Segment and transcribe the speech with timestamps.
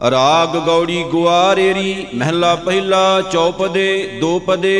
[0.00, 4.76] ਰਾਗ ਗੌੜੀ ਗੁਆਰੇਰੀ, ਮਹਿਲਾ ਪਹਿਲਾ, ਚੌਪਦੇ ਦੋ ਪਦੇ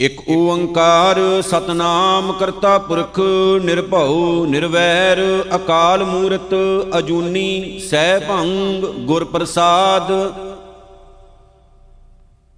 [0.00, 3.20] ਇਕ ਓੰਕਾਰ ਸਤਨਾਮ ਕਰਤਾ ਪੁਰਖ,
[3.64, 5.20] ਨਿਰਭਉ, ਨਿਰਵੈਰ,
[5.54, 6.54] ਅਕਾਲ ਮੂਰਤ,
[6.98, 10.12] ਅਜੂਨੀ ਸਹਿ ਭੰਗ ਗੁਰ ਪ੍ਰਸਾਦ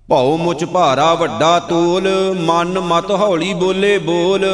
[0.08, 2.08] ਭਉ ਮੁਚ ਭਾਰਾ ਵੱਡਾ ਤੋਲ,
[2.40, 4.46] ਮਨ ਮਤ ਹੌਲੀ ਬੋਲੇ ਬੋਲ।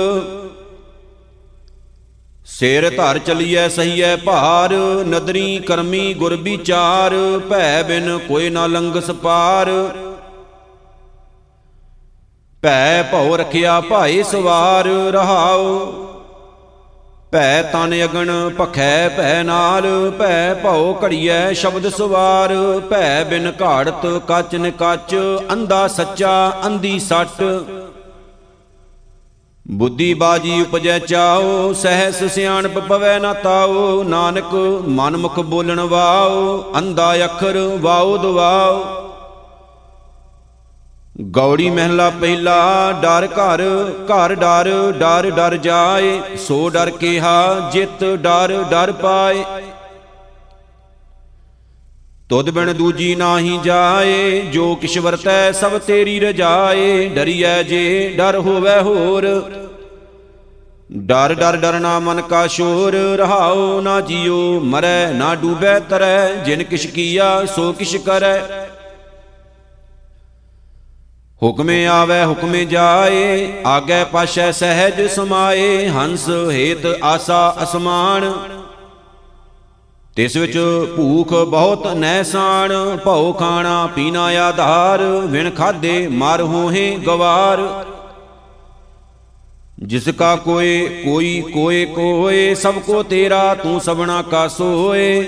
[2.47, 4.73] ਸਿਰ ਧਰ ਚਲੀਐ, ਸਹੀਐ ਭਾਰ,
[5.07, 7.15] ਨਦਰੀ ਕਰਮੀ ਗੁਰ ਵਿਚਾਰ,
[7.51, 9.71] ਭੈ ਬਿਨ ਕੋਈ ਨਾ ਲੰਗਸ ਪਾਰ।
[12.63, 15.93] ਭੈ ਭਉ ਰਖਿਆ ਭਾਈ ਸਵਾਰ, ਰਹਾਉ।
[17.33, 18.31] ਭੈ ਤਨ ਅਗਣ
[18.61, 22.55] ਭਖੈ ਭੈ ਨਾਲ, ਭੈ ਭਉ ਘੜੀਐ ਸ਼ਬਦ ਸਵਾਰ।
[22.91, 25.17] ਭੈ ਬਿਨ ਘਾੜਤ ਕੱਚ ਨ ਕੱਚ,
[25.53, 27.43] ਅੰਧਾ ਸੱਚਾ, ਅੰਧੀ ਸੱਟ।
[29.71, 34.55] ਬੁੱਧੀ ਬਾਜੀ ਉਪਜੈ ਚਾਓ, ਸਹਿਸ ਸਿਆਣਪ ਪਵੈ ਨਾ ਤਾਓ, ਨਾਨਕ
[34.89, 38.85] ਮਨ ਮੁਖ ਬੋਲਣ ਵਾਓ, ਅੰਧਾ ਅੱਖਰ ਵਾਓ ਦਵਾਓ।
[41.31, 43.63] ਗੌੜੀ ਮਹਿਲਾ ਪਹਿਲਾ, ਡਰ ਘਰ
[44.05, 49.45] ਘਰ ਡਰ ਡਰ ਡਰ ਜਾਏ, ਸੋ ਡਰ ਕਿਹਾ, ਜਿਤ ਡਰ ਡਰ ਪਾਏ।
[52.31, 58.81] ਤੁਧ ਬਿਨ ਦੂਜੀ ਨਾਹੀ ਜਾਏ, ਜੋ ਕਿਛ ਵਰਤੈ ਸਭ ਤੇਰੀ ਰਜਾਏ, ਡਰੀਐ ਜੇ ਡਰ ਹੋਵੇ
[58.81, 59.27] ਹੋਰ।
[60.93, 66.87] ਡਰ ਡਰ ਡਰਨਾ ਮਨ ਕਾ ਸ਼ੋਰ, ਰਹਾਉ ਨਾ ਜਿਉ ਮਰੈ ਨਾ ਡੂਬੈ ਤਰੈ, ਜਿਨ ਕਿਛ
[66.87, 68.67] ਕੀਆ ਸੋ ਕਿਛ ਕਰੈ।
[71.43, 78.33] ਹੁਕਮੇ ਆਵੇ, ਹੁਕਮੇ ਜਾਏ, ਆਗੇ ਪਾਸ਼ੈ ਸਹਿਜ ਸਮਾਏ, ਹੰਸ ਹੇਤ ਆਸਾ ਅਸਮਾਨ।
[80.17, 80.59] ਤਿਸ ਵਿੱਚ
[80.97, 87.85] ਭੂਖ ਬਹੁਤ ਨੈਸਾਨ ਭਉ ਖਾਣਾ ਪੀਣਾ ਆਧਾਰ, ਵਿਣ ਖਾਦੇ ਮਰ ਹੋਹੇ ਗਵਾਰ।
[89.79, 95.25] ਜਿਸ ਕਾ ਕੋਏ, ਕੋਈ ਕੋਏ ਕੋਏ, ਸਭ ਕੋ ਤੇਰਾ, ਤੂੰ ਸਭਨਾ ਕਾ ਸੋਏ।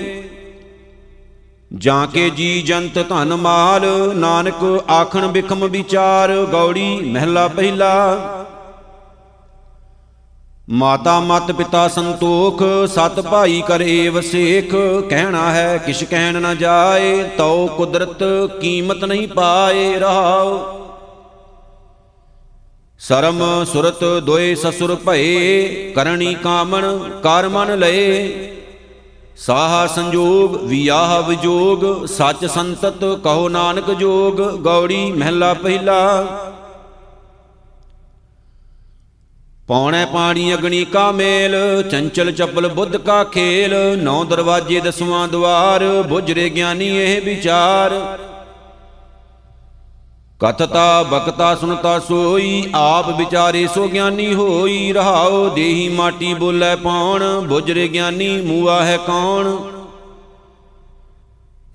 [1.77, 8.46] ਜਾਂ ਕੇ ਜੀ ਜੰਤ ਧਨ ਮਾਲ, ਨਾਨਕ ਆਖਣ ਬਿਖਮ ਵਿਚਾਰ, ਗੌੜੀ ਮਹਿਲਾ ਪਹਿਲਾ।
[10.67, 14.73] ਮਾਤਾ ਮਤ ਪਿਤਾ ਸੰਤੋਖ, ਸਤ ਭਾਈ ਕਰੇ ਵਸੇਖ
[15.09, 18.23] ਕਹਿਣਾ ਹੈ, ਕਿਛ ਕਹਿਣ ਨਾ ਜਾਏ, ਤਉ ਕੁਦਰਤ
[18.61, 20.59] ਕੀਮਤ ਨਹੀਂ ਪਾਏ ਰਹਾਉ
[22.99, 28.53] ਸਰਮ ਸੁਰਤ ਦੋਏ ਸਸੁਰ ਭਏ, ਕਰਣੀ ਕਾਮਣ ਕਰ ਮਨ ਲਏ।
[29.37, 36.46] ਸਾਹਾ ਸੰਜੋਗ, ਵਿਆਹ ਵਿਜੋਗ, ਸੱਚ ਸੰਤਤ ਕਹੋ ਨਾਨਕ ਜੋਗ, ਗੌੜੀ ਮਹਿਲਾ ਪਹਿਲਾ।
[39.67, 46.49] ਪੌਣੇ ਪਾਣੀ ਅਗਣੀ ਕਾ ਮੇਲ, ਚੰਚਲ ਚਪਲ ਬੁੱਧ ਕਾ ਖੇਲ, ਨੌ ਦਰਵਾਜੇ ਦਸਵਾਂ ਦਵਾਰ, ਬੁਝਰੇ
[46.49, 48.17] ਗਿਆਨੀ ਇਹ ਵਿਚਾਰ।
[50.39, 57.87] ਕਥਤਾ, ਬਕਤਾ ਸੁਨਤਾ ਸੋਈ, ਆਪ ਵਿਚਾਰੇ ਸੋ ਗਿਆਨੀ ਹੋਈ, ਰਹਾਉ, ਦੇਹੀ ਮਾਟੀ ਬੋਲੇ ਪਾਉਣ, ਬੁਝਰੇ
[57.87, 59.55] ਗਿਆਨੀ ਮੂਆ ਹੈ ਕੌਣ।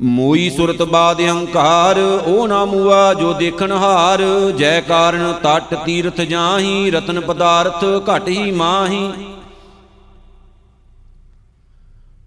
[0.02, 4.22] ਮੋਈ ਸੁਰਤ ਬਾਦ ਹੰਕਾਰ, ਉਹ ਨਾ ਮੂਆ ਜੋ ਦੇਖਣ ਹਾਰ।
[4.56, 9.12] ਜੈ ਕਾਰਨ ਤਟ ਤੀਰਥ ਜਾਹੀ, ਰਤਨ ਪਦਾਰਥ ਘਟ ਹੀ ਮਾਹੀ।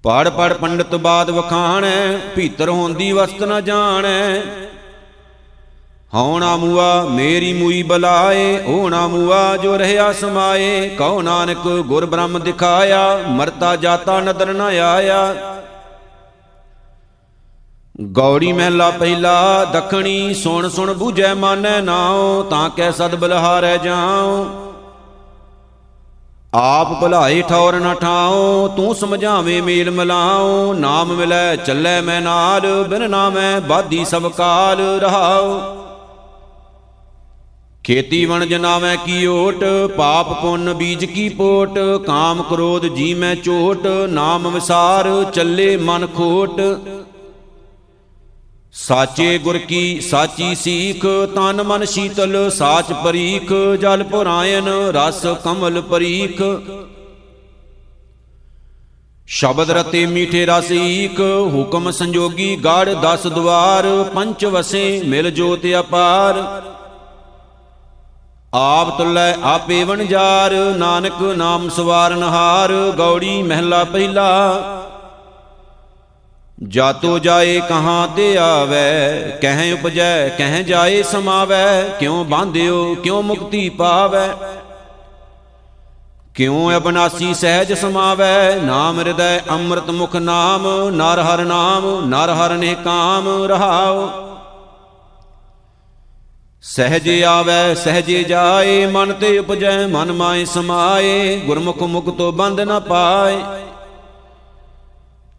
[0.04, 4.42] ਪੜ ਪੜ ਪੰਡਤ ਬਾਦ ਵਖਾਣੈ, ਭੀਤਰ ਹੁੰਦੀ ਵਸਤ ਨ ਜਾਣੈ।
[6.14, 13.24] ਹਉਣਾ ਮੂਆ ਮੇਰੀ ਮੂਈ ਬਲਾਏ ਹੋਣਾ ਮੂਆ ਜੋ ਰਹਿਆ ਸਮਾਏ। ਕਉ ਨਾਨਕ ਗੁਰ ਬ੍ਰਹਮ ਦਿਖਾਇਆ,
[13.28, 15.55] ਮਰਤਾ ਜਾਤਾ ਨਦਰ ਨ ਆਇਆ।
[18.02, 24.46] ਗੌੜੀ ਮਹਿਲਾ ਪਹਿਲਾ, ਦਖਣੀ ਸੁਣ ਸੁਣ ਬੂਝੈ ਮਾਨੈ ਨਾਉ, ਤਾਂ ਕੈ ਸਦ ਬਲਹਾਰੈ ਜਾਉ।
[26.54, 33.10] ਆਪ ਭਲਾਏ ਠੌਰ ਨ ਠਾਉ, ਤੂੰ ਸਮਝਾਵੇਂ ਮੇਲ ਮਲਾਉ, ਨਾਮ ਮਿਲੈ ਚੱਲੈ ਮੈਂ ਨਾਲ, ਬਿਨ
[33.10, 35.60] ਨਾਮੈ ਬਾਧੀ ਸਭ ਕਾਲ ਰਹਾਉ।
[37.84, 39.64] ਖੇਤੀ ਵਣ ਜਨਾਵੇਂ ਕੀ ਓਟ,
[39.98, 46.62] ਪਾਪ ਪੁੰਨ ਬੀਜ ਕੀ ਪੋਟ, ਕਾਮ ਕ੍ਰੋਧ ਜੀ ਮੈਂ ਚੋਟ, ਨਾਮ ਵਿਸਾਰ ਚੱਲੇ ਮਨ ਖੋਟ।
[48.76, 51.06] ਸਾਚੇ ਗੁਰ ਕੀ ਸਾਚੀ ਸੀਖ,
[51.36, 56.42] ਤਨ ਮਨ ਸ਼ੀਤਲ, ਸਾਚ ਪਰੀਖ, ਜਲ ਪੁਰਾਇਨ, ਰਸ ਕਮਲ ਪਰੀਖ।
[59.28, 61.20] ਸ਼ਬਦ ਰਤੇ ਮੀਠੇ ਰਸ ਈਕ
[61.54, 66.44] ਹੁਕਮ ਸੰਜੋਗੀ ਗੜ ਦਸ ਦਵਾਰ, ਪੰਚ ਵਸੇ ਮਿਲ ਜੋਤ ਅਪਾਰ।
[68.54, 74.75] ਆਪ ਤੁਲੈ ਆਪੇ ਵਣਜਾਰ, ਨਾਨਕ ਨਾਮ ਸਵਾਰਨ ਹਾਰ, ਗੌੜੀ ਮਹਿਲਾ ਪਹਿਲਾ।
[76.64, 84.30] ਜਾਤੋ ਜਾਏ ਕਹਾਂ ਤੇ ਆਵੈ, ਕਹਿ ਉਪਜੈ, ਕਹਿ ਜਾਏ ਸਮਾਵੈ, ਕਿਉ ਬਾਂਧਿਓ, ਕਿਉ ਮੁਕਤੀ ਪਾਵੈ?
[86.36, 88.56] ਕਿਉ ਅਬਨਾਸੀ ਸਹਿਜ ਸਮਾਵੈ?
[88.56, 94.10] ਨਾਮ ਹਿਰਦੈ ਅੰਮ੍ਰਿਤ ਮੁਖ ਨਾਮ, ਨਰ ਹਰ ਨਾਮ, ਨਰ ਹਰ ਨੇ ਕਾਮ ਰਹਾਉ।
[96.62, 102.80] ਸਹਜੇ ਆਵੈ, ਸਹਜੇ ਜਾਏ, ਮਨ ਤੇ ਉਪਜੈ, ਮਨ ਮਾਏ ਸਮਾਏ, ਗੁਰਮੁਖ ਮੁਖ ਤੋਂ ਬੰਦ ਨ
[102.80, 103.38] ਪਾਏ।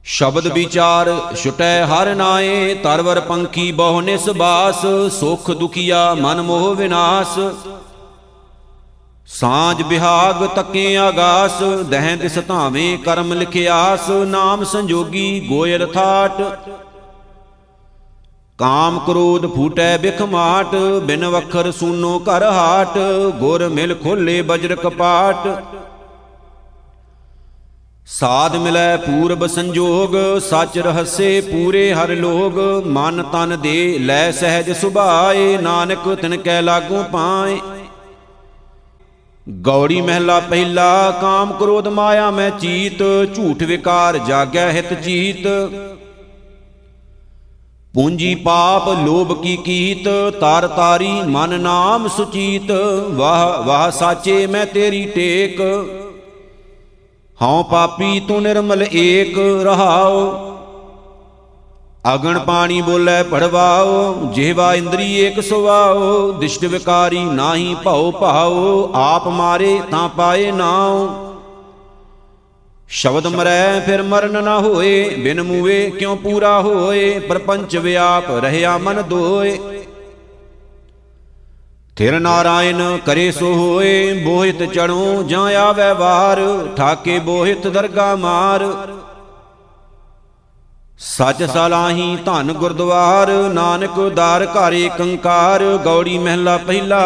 [0.06, 7.38] ਸ਼ਬਦ ਵਿਚਾਰ ਛੁਟੈ ਹਰ ਨਾਏ, ਤਰਵਰ ਪੰਖੀ ਬਹੁ ਨਿਸ ਬਾਸ, ਸੁਖ ਦੁਖੀਆ ਮਨ ਮੋਹ ਵਿਨਾਸ਼।
[9.28, 16.42] ਸਾਂਝ ਬਿਹਾਗ ਤੱਕੇ ਆਗਾਸ, ਦਹਿ ਦਿਸ ਧਾਵੇਂ ਕਰਮ ਲਿਖਿਆਸ, ਨਾਮ ਸੰਜੋਗੀ ਗੋਇਲ ਥਾਟ।
[18.58, 22.98] ਕਾਮ ਕ੍ਰੋਧ ਫੂਟੈ ਬਿਖ ਮਾਟ, ਬਿਨ ਵਖਰ ਸੂਨੋ ਘਰ ਹਾਟ,
[23.38, 25.48] ਗੁਰ ਮਿਲ ਖੋਲੇ ਬਜਰ ਕਪਾਟ।
[28.06, 35.56] ਸਾਧ ਮਿਲੈ ਪੂਰਬ ਸੰਜੋਗ, ਸਚ ਰਹਸੇ ਪੂਰੇ ਹਰ ਲੋਗ। ਮਨ ਤਨ ਦੇ ਲੈ ਸਹਿਜ ਸੁਭਾਏ,
[35.56, 37.58] ਨਾਨਕ ਤਿਨ ਕੈ ਲਾਗੂ ਪਾਏ।
[39.46, 43.02] ਗੌੜੀ ਮਹਿਲਾ ਪਹਿਲਾ, ਕਾਮ ਕ੍ਰੋਧ ਮਾਇਆ ਮੈਂ ਚੀਤ,
[43.36, 45.46] ਝੂਠ ਵਿਕਾਰ ਜਾਗੈ ਹਿਤ ਜੀਤ
[47.94, 50.08] ਪੂੰਜੀ ਪਾਪ ਲੋਭ ਕੀ ਕੀਤ,
[50.40, 52.70] ਤਾਰ ਤਾਰੀ ਮਨ ਨਾਮ ਸੁਚੀਤ।
[53.10, 55.60] ਵਾਹ ਵਾਹ ਸਾਚੇ ਮੈਂ ਤੇਰੀ ਟੇਕ।
[57.42, 60.30] ਹਉ ਪਾਪੀ ਤੂੰ ਨਿਰਮਲ ਏਕ ਰਹਾਉ।
[62.14, 69.80] ਅਗਣ ਪਾਣੀ ਬੋਲੇ ਪੜਵਾਓ ਜਿਹਵਾ ਇੰਦਰੀ ਏਕ ਸੁਵਾਓ ਦਿਸ਼ਟ ਵਿਕਾਰੀ ਨਾਹੀ ਭਉ ਭਾਉ, ਆਪ ਮਾਰੇ
[69.90, 71.08] ਤਾਂ ਪਾਏ ਨਾਉ।
[72.88, 79.02] ਸ਼ਬਦ ਮਰੈ ਫਿਰ ਮਰਨ ਨਾ ਹੋਏ, ਬਿਨ ਮੂਵੇ ਕਿਉ ਪੂਰਾ ਹੋਏ, ਪਰਪੰਚ ਵਿਆਪ ਰਹਿਆ ਮਨ
[79.02, 79.58] ਦੋਏ।
[81.96, 86.40] ਥਿਰ ਨਾਰਾਇਣ ਕਰੇ ਸੋ ਹੋਏ ਬੋਹਿਤ ਚੜੋ ਜਾਂ ਆਵੈ ਵਾਰ
[86.76, 88.64] ਠਾਕੇ ਬੋਹਿਤ ਦਰਗਾ ਮਾਰ।
[90.98, 97.02] ਸਚ ਸਲਾਹੀ ਧਨ ਗੁਰਦੁਆਰ, ਨਾਨਕ ਦਾਰ ਘਰੇ ਕੰਕਾਰ, ਗੌੜੀ ਮਹਿਲਾ ਪਹਿਲਾ।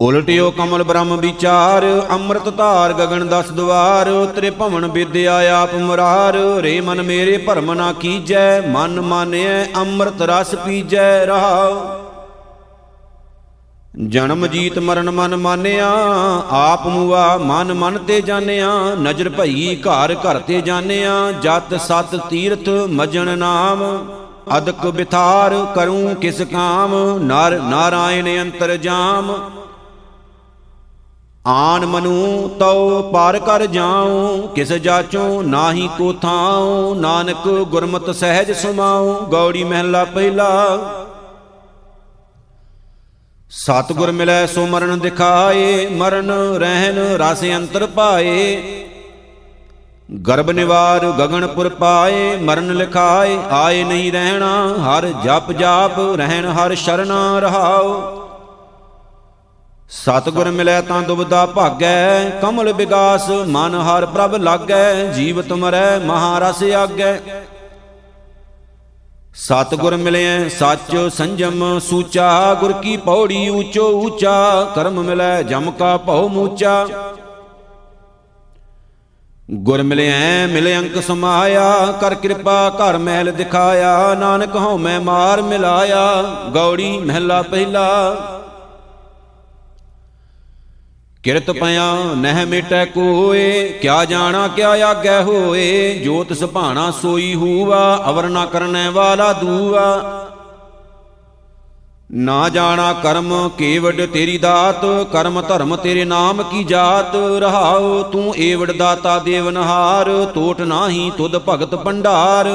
[0.00, 6.80] ਉਲਟਿਓ ਕਮਲ ਬ੍ਰਹਮ ਵਿਚਾਰ, ਅੰਮ੍ਰਿਤ ਧਾਰ ਗਗਨ ਦਸ ਦਵਾਰ ਤੇਰੇ ਭਵਨ ਵਿਦਿਆ ਆਪ ਮੁਰਾਰ, ਰੇ
[6.80, 11.76] ਮਨ ਮੇਰੇ ਭਰਮ ਨਾ ਕੀਜੈ, ਮਨ ਮਾਨਿਐ, ਅੰਮ੍ਰਿਤ ਰਸ ਪੀਜੈ, ਰਹਾਉ।
[14.08, 15.90] ਜਨਮ ਜੀਤ ਮਰਨ ਮਨ ਮਾਨਿਆ,
[16.52, 22.68] ਆਪ ਮੂਆ ਮਨ ਮਨ ਤੇ ਜਾਣਿਆ, ਨਜ਼ਰ ਭਈ ਘਰ ਘਰ ਤੇ ਜਾਣਿਆ, ਜਤ ਸਤ ਤੀਰਥ
[22.90, 23.84] ਮਜਣ ਨਾਮ।
[24.56, 29.34] ਅਦਕ ਬਿਥਾਰ ਕਰੂੰ ਕਿਸ ਕਾਮ, ਨਰ ਨਾਰਾਇਣ ਅੰਤਰ ਜਾਮ।
[31.46, 39.14] ਆਨ ਮਨੂ ਤਉ ਪਾਰ ਕਰ ਜਾਉ, ਕਿਸ ਜਾਚੋ ਨਾਹੀ ਕੋ ਥਾਉ, ਨਾਨਕ ਗੁਰਮਤਿ ਸਹਿਜ ਸਮਾਉ,
[39.26, 40.78] ਗੌੜੀ ਮਹਿਲਾ ਪਹਿਲਾ।
[43.50, 48.56] ਸਤਗੁਰ ਮਿਲੈ ਸੋ ਮਰਨ ਦਿਖਾਏ, ਮਰਨ ਰਹਿਨ ਰਸ ਅੰਤਰ ਪਾਏ।
[50.28, 57.38] ਗਰਭ ਨਿਵਾਰ ਗਗਨਪੁਰ ਪਾਏ, ਮਰਨ ਲਿਖਾਏ, ਆਏ ਨਹੀਂ ਰਹਿਣਾ, ਹਰ ਜਪ ਜਾਪ, ਰਹਿਣ ਹਰ ਸ਼ਰਣਾ
[57.38, 58.19] ਰਹਾਓ
[59.90, 67.20] ਸਤਗੁਰ ਮਿਲੈ ਤਾਂ ਦੁਬਦਾ ਭਾਗੈ, ਕਮਲ ਵਿਗਾਸ ਮਨ ਹਰ ਪ੍ਰਭ ਲਾਗੈ, ਜੀਵਤ ਮਰੈ, ਮਹਾਰਸ ਆਗੈ।
[69.34, 76.28] ਸਤਗੁਰ ਮਿਲਿਆ ਸੱਚ ਸੰਜਮ ਸੂਚਾ, ਗੁਰ ਕੀ ਪੌੜੀ ਊਚੋ ਊਚਾ, ਕਰਮ ਮਿਲੈ ਜਮ ਕਾ ਭਉ
[76.28, 76.86] ਮੂਚਾ।
[79.50, 81.70] ਗੁਰ ਮਿਲਿਆ ਮਿਲੇ ਅੰਕ ਸਮਾਇਆ,
[82.00, 86.22] ਕਰ ਕਿਰਪਾ ਘਰ ਮਹਿਲ ਦਿਖਾਇਆ, ਨਾਨਕ ਹਉ ਮੈਂ ਮਾਰ ਮਿਲਾਇਆ,
[86.54, 88.39] ਗੌੜੀ ਮਹਿਲਾ ਪਹਿਲਾ।
[91.24, 98.28] ਕਿਰਤ ਪਿਆ ਨਹਿ ਮਿਟੈ ਕੋਏ, ਕਿਆ ਜਾਣਾ, ਕਿਆ ਆਗੈ ਹੋਏ, ਜੋਤ ਸੁਭਾਣਾ ਸੋਈ ਹੂਵਾ ਅਵਰ
[98.28, 99.82] ਨਾ ਕਰਨੈ ਵਾਲਾ ਦੂਆ।
[102.12, 108.72] ਨਾ ਜਾਣਾ ਕਰਮ ਕੇਵਡ ਤੇਰੀ ਦਾਤ, ਕਰਮ ਧਰਮ ਤੇਰੇ ਨਾਮ ਕੀ ਜਾਤ। ਰਹਾਉ ਤੂੰ ਏਵੜ
[108.72, 112.48] ਦਾਤਾ ਦੇਵਨਹਾਰ ਟੋਟ ਨਾਹੀ ਤੁਧ ਭਗਤ ਭੰਡਾਰ।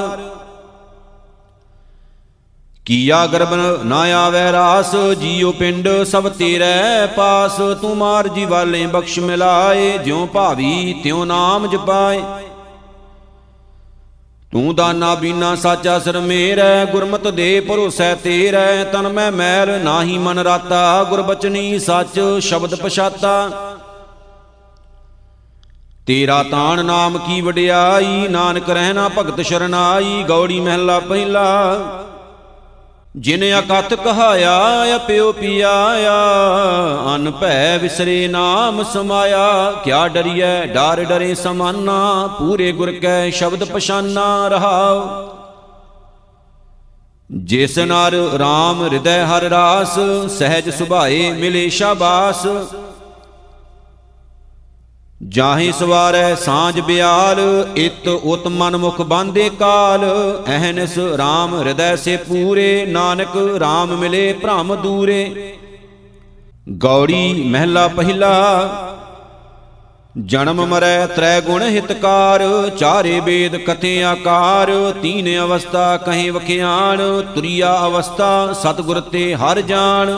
[2.85, 9.19] ਕੀਆ ਗਰਬ ਨਾ ਆਵੈ ਰਾਸ, ਜੀਉ ਪਿੰਡ ਸਭ ਤੇਰੇ ਪਾਸ। ਤੂੰ ਮਾਰ ਜੀ ਵਾਲੇ ਬਖਸ਼
[9.19, 12.21] ਮਿਲਾਏ, ਜਿਉ ਭਾਵੀ ਤਿਉ ਨਾਮ ਜਪਾਏ।
[14.51, 20.39] ਤੂੰ ਦਾਨਾ ਬੀਨਾ ਸਾਚਾ ਸਰ ਮੇਰੈ, ਗੁਰਮਤ ਦੇ ਭਰੋਸੈ ਤੇਰੈ। ਤਨ ਮੈਂ ਮੈਲ ਨਾਹੀ ਮਨ
[20.39, 23.51] ਰਾਤਾ, ਗੁਰਬਚਨੀ ਸੱਚ ਸ਼ਬਦ ਪਛਾਤਾ।
[26.07, 31.45] ਤੇਰਾ ਤਾਣ ਨਾਮ ਕੀ ਵਡਿਆਈ, ਨਾਨਕ ਰਹਿਣਾ ਭਗਤ ਸ਼ਰਨਾਈ, ਗੌੜੀ ਮਹਿਲਾ ਪਹਿਲਾ।
[33.19, 34.59] ਜਿਨ ਅਕਥ ਕਹਾਇਆ
[34.95, 36.15] ਅਪਿਓ ਪਿਆਇਆ,
[37.15, 44.47] ਅਨ ਭੈ ਵਿਸਰੇ ਨਾਮ ਸਮਾਇਆ। ਕਿਆ ਡਰੀਐ, ਡਰ ਡਰੇ ਸਮਾਨਾ, ਪੂਰੇ ਗੁਰ ਕੈ ਸ਼ਬਦ ਪਛਾਨਾ
[44.47, 45.27] ਰਹਾਉ।
[47.31, 52.47] ਜਿਸ ਨਰ RAM ਹਿਰਦੈ ਹਰ ਰਾਸ, ਸਹਿਜ ਸੁਭਾਏ ਮਿਲੇ ਸ਼ਾਬਾਸ।
[55.29, 57.39] ਜਾਹੇ ਸਵਾਰੈ ਸਾਂਝ ਬਿਆਲ,
[57.75, 60.01] ਇਤ ਉਤ ਮਨ ਮੁਖ ਬਾਂਦੇ ਕਾਲ।
[60.47, 65.53] ਅਹਨਸ RAM ਹਿਰਦੈ ਸੇ ਪੂਰੇ, ਨਾਨਕ RAM ਮਿਲੇ ਭ੍ਰਮ ਦੂਰੇ।
[66.77, 68.33] ਗੌੜੀ ਮਹਿਲਾ ਪਹਿਲਾ,
[70.25, 77.01] ਜਨਮ ਮਰੈ ਤ੍ਰੈ ਗੁਣ ਹਿਤਕਾਰ। ਚਾਰੇ ਵੇਦ ਕਥੇ ਆਕਾਰ, ਤੀਨ ਅਵਸਥਾ ਕਹੇ ਵਖਿਆਣ।
[77.35, 80.11] ਤੁਰਿਆ ਅਵਸਥਾ ਸਤਿਗੁਰ ਤੇ ਹਰ ਜਾਣ।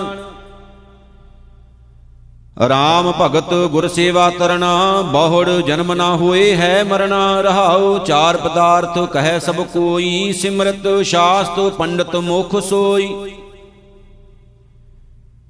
[2.57, 9.39] ਰਾਮ ਭਗਤ ਗੁਰ ਸੇਵਾ ਕਰਨਾ ਬਹੁੜ ਜਨਮ ਨਾ ਹੋਏ ਹੈ ਮਰਨਾ, ਰਹਾਉ ਚਾਰ ਪਦਾਰਥ ਕਹੈ
[9.39, 13.09] ਸਭ ਕੋਈ, ਸਿਮਰਤ ਸ਼ਾਸਤ ਪੰਡਤ ਮੁਖ ਸੋਈ।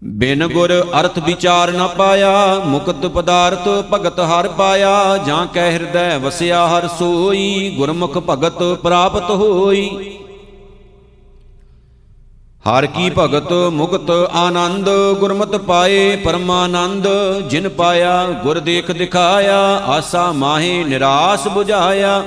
[0.04, 6.68] ਬਿਨ ਗੁਰ ਅਰਥ ਵਿਚਾਰ ਨਾ ਪਾਇਆ, ਮੁਕਤ ਪਦਾਰਥ ਭਗਤ ਹਰ ਪਾਇਆ, ਜਾਂ ਕੈ ਹਿਰਦੈ ਵਸਿਆ
[6.68, 10.18] ਹਰ ਸੋਈ, ਗੁਰਮੁਖ ਭਗਤ ਪ੍ਰਾਪਤ ਹੋਈ।
[12.64, 17.08] ਹਰ ਕੀ ਭਗਤ ਮੁਕਤ ਆਨੰਦ, ਗੁਰਮਤ ਪਾਏ ਪਰਮਾਨੰਦ,
[17.50, 22.24] ਜਿਨ ਪਾਇਆ ਗੁਰ ਦੇਖ ਦਿਖਾਇਆ, ਆਸਾ ਮਾਹੇ ਨਿਰਾਸ 부ਝਾਇਆ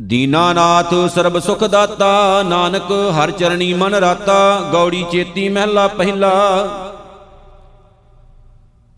[0.00, 6.32] ਦੀਨਾਨਾਥ ਸਰਬ ਸੁਖ ਦਾਤਾ, ਨਾਨਕ ਹਰ ਚਰਣੀ ਮਨ ਰਾਤਾ, ਗੌੜੀ ਚੇਤੀ ਮਹਿਲਾ ਪਹਿਲਾ।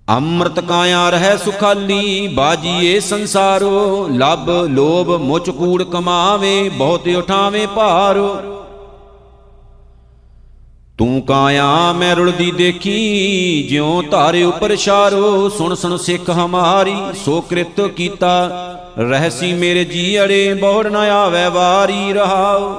[0.09, 8.56] ਅੰਮ੍ਰਿਤ ਕਾਇਆ ਰਹਿ ਸੁਖਾਲੀ, ਬਾਜੀਏ ਸੰਸਾਰੋ, ਲਬ ਲੋਭ ਮੁਚ ਕੂੜ ਕਮਾਵੇ, ਬਹੁਤ ਉਠਾਵੇ ਭਾਰੋ।
[10.99, 17.81] ਤੂੰ ਕਾਇਆ ਮੈਂ ਰੁਲਦੀ ਦੇਖੀ, ਜਿਉ ਧਾਰੇ ਉਪਰ ਸ਼ਾਰੋ ਸੁਣ ਸੁਣ ਸਿੱਖ ਹਮਾਰੀ, ਸੋ ਕ੍ਰਿਤ
[17.97, 18.31] ਕੀਤਾ।
[18.99, 22.71] ਰਹਿਸੀ ਮੇਰੇ ਜੀ ਅੜੇ, ਬੋੜ ਨ ਆਵੇ ਵਾਰੀ ਰਹਾਉ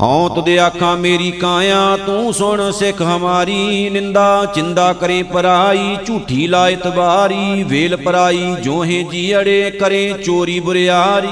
[0.00, 6.86] ਹਉ ਤੁਦੇ ਆਖਾਂ ਮੇਰੀ ਕਾਇਆ, ਤੂੰ ਸੁਣ ਸਿੱਖ ਹਮਾਰੀ, ਨਿੰਦਾ ਚਿੰਦਾ ਕਰੇ ਪਰਾਈ, ਝੂਠੀ ਲਾਇਤ
[6.88, 11.28] ਬਾਰੀ ਵੇਲ ਪਰਾਈ ਜੋਹੇ ਜੀ ਅੜੇ, ਕਰੇ ਚੋਰੀ ਬੁਰਿਆਰੀ।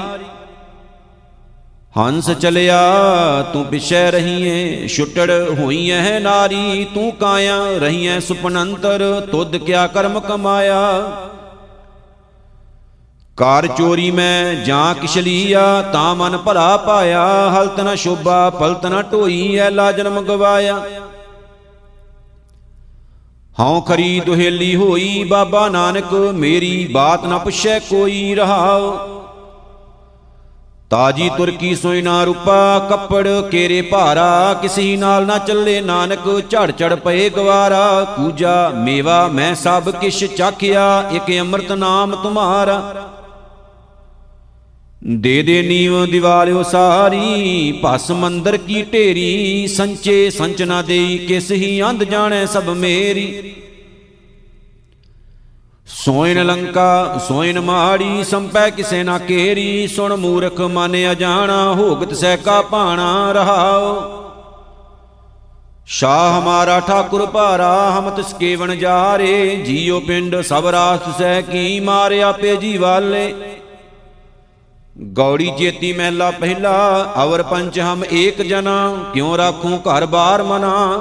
[1.97, 2.81] ਹੰਸ ਚਲਿਆ,
[3.53, 10.79] ਤੂੰ ਪਿਛੈ ਰਹੀਏ ਛੁੱਟੜ ਹੋਈਐ ਨਾਰੀ, ਤੂੰ ਕਾਇਆ ਰਹੀਐ ਸੁਪਨੰਤਰ, ਤੁਧ ਕਿਆ ਕਰਮ ਕਮਾਇਆ?
[13.37, 19.01] ਕਾਰ ਚੋਰੀ ਮੈਂ ਜਾਂ ਕਿਛ ਲੀਆ, ਤਾਂ ਮਨ ਭਲਾ ਪਾਇਆ, ਹਲਤ ਨ ਸ਼ੋਭਾ ਪਲਤ ਨ
[19.01, 20.81] ਢੋਈ ਐ ਲਾ ਜਨਮ ਗਵਾਇਆ।
[23.59, 29.10] ਹਉ ਖਰੀ ਦੁਹੇਲੀ ਹੋਈ, ਬਾਬਾ ਨਾਨਕ, ਮੇਰੀ ਬਾਤ ਨ ਪੁੱਛੈ ਕੋਈ ਰਹਾਓ
[30.91, 36.95] ਤਾਜੀ ਤੁਰਕੀ ਸੋਈ ਨਾ ਰੂਪਾ, ਕੱਪੜ ਕੇਰੇ ਭਾਰਾ, ਕਿਸੀ ਨਾਲ ਨਾ ਚੱਲੇ ਨਾਨਕ, ਝੜ ਝੜ
[36.95, 43.07] ਪਏ ਗਵਾਰਾ ਕੂਜਾ ਮੇਵਾ, ਮੈਂ ਸਭ ਕਿਛ ਚਾਖਿਆ, ਇਕ ਅੰਮ੍ਰਿਤ ਨਾਮ ਤੁਮਾਰਾ।
[45.05, 51.81] ਦੇ ਦੇ ਨੀਵ ਦਿਵਾਲਿਓ ਸਾਰੀ, ਭਸ ਮੰਦਰ ਕੀ ਢੇਰੀ, ਸੰਚੇ ਸੰਚ ਨਾ ਦੇਈ, ਕਿਸ ਹੀ
[51.83, 53.53] ਅੰਧ ਜਾਣੈ ਸਭ ਮੇਰੀ।
[55.95, 62.61] ਸੋਇਨ ਲੰਕਾ, ਸੋਇਨ ਮਾੜੀ, ਸੰਪੈ ਕਿਸੇ ਨਾ ਕੇਰੀ, ਸੁਣ ਮੂਰਖ ਮਨ ਅਜਾਣਾ, ਹੋਗਤ ਸਹਿ ਕਾ
[62.61, 64.17] ਭਾਣਾ ਰਹਾਓ
[65.87, 72.29] ਸ਼ਾਹ ਹਮਾਰਾ ਠਾਕੁਰ ਭਾਰਾ ਹਮ ਤਿਸ ਕੇਵਨ ਜਾਰੇ, ਜੀਉ ਪਿੰਡ ਸਭ ਰਾਸ ਸਹਿ ਕੀ ਮਾਰਿਆ
[72.29, 73.33] ਆਪੇ ਜੀ ਵਾਲੇ।
[75.13, 80.99] ਗੌੜੀ ਜੇਤੀ ਮਹਿਲਾ ਪਹਿਲਾ, ਅਵਰ ਪੰਚ ਹਮ ਏਕ ਜਨਾ, ਕਿਉ ਰਾਖੂ ਘਰ ਬਾਰ ਮਨਾ।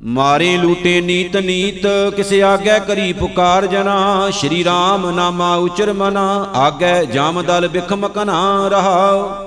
[0.00, 1.86] ਮਾਰੇ ਲੂਟੇ ਨੀਤ ਨੀਤ,
[2.16, 9.42] ਕਿਸ ਆਗੇ ਕਰੀ ਪੁਕਾਰ ਜਨਾ। ਸ਼੍ਰੀ ਰਾਮ ਨਾਮਾ ਉਚਰ ਮਨਾ, ਆਗੇ ਜਾਮਦਲ ਬਿਖਮ ਕਨਾ ਰਹਾ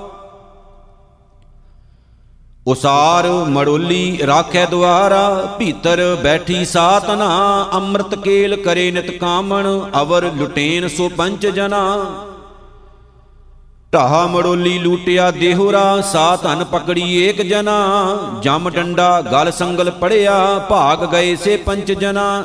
[2.66, 7.28] ਉਸਾਰ ਮੜੋਲੀ ਰਾਖੈ ਦੁਆਰਾ, ਭੀਤਰ ਬੈਠੀ ਸਾਤਨਾ
[7.74, 9.68] ਅੰਮ੍ਰਿਤ ਕੇਲ ਕਰੇ ਨਿਤ ਕਾਮਣ,
[10.00, 11.84] ਅਵਰ ਲੁਟੇਨ ਸੋ ਪੰਚ ਜਨਾ।
[13.92, 17.78] ਢਾਹ ਮੜੋਲੀ ਲੂਟਿਆ ਦੇਹੁਰਾ ਸਾ ਧਨ ਪਕੜੀ ਏਕ ਜਨਾ।
[18.42, 22.44] ਜਮ ਡੰਡਾ, ਗਲ ਸੰਗਲ ਪੜਿਆ, ਭਾਗ ਗਏ ਸੇ ਪੰਚ ਜਨਾ।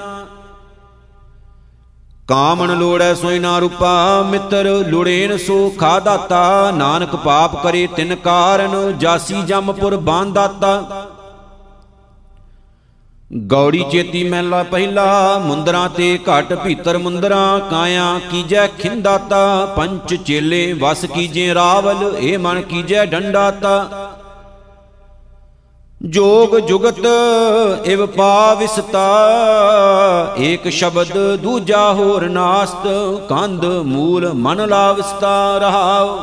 [2.28, 8.94] ਕਾਮਣ ਲੋੜੈ ਸੋਈ ਨਾ ਰੂਪਾ, ਮਿੱਤਰ ਲੁੜੇਨ ਸੋ ਖਾ ਦਾਤਾ। ਨਾਨਕ ਪਾਪ ਕਰੇ ਤਿਨ ਕਾਰਨ,
[8.98, 10.82] ਜਾਸੀ ਜਮਪੁਰ ਬਾਂਦਾਤਾ
[13.32, 21.05] ਗੌੜੀ ਚੇਤੀ ਮਹਿਲਾ ਪਹਿਲਾ, ਮੁੰਦਰਾਂ ਤੇ ਘਟ ਭੀਤਰ ਮੁੰਦਰਾਂ ਕਾਇਆ ਕੀਜੈ ਖਿੰਦਾਤਾ ਪੰਚ ਚੇਲੇ ਵਸ
[21.05, 23.88] ਕੀਜੇ ਰਾਵਲ ਇਹ ਮਨ ਕੀਜੈ ਡੰਡਾਤਾ।
[26.03, 27.00] ਜੋਗ ਜੁਗਤ
[27.86, 29.05] ਇਵ ਪਾਵਿਸਤਾ
[30.39, 32.88] ਏਕ ਸ਼ਬਦ ਦੂਜਾ ਹੋਰ ਨਾਸਤ,
[33.29, 36.17] ਕੰਧ ਮੂਲ ਮਨ ਲਾਵਸਤਾ ਰਹਾਉ।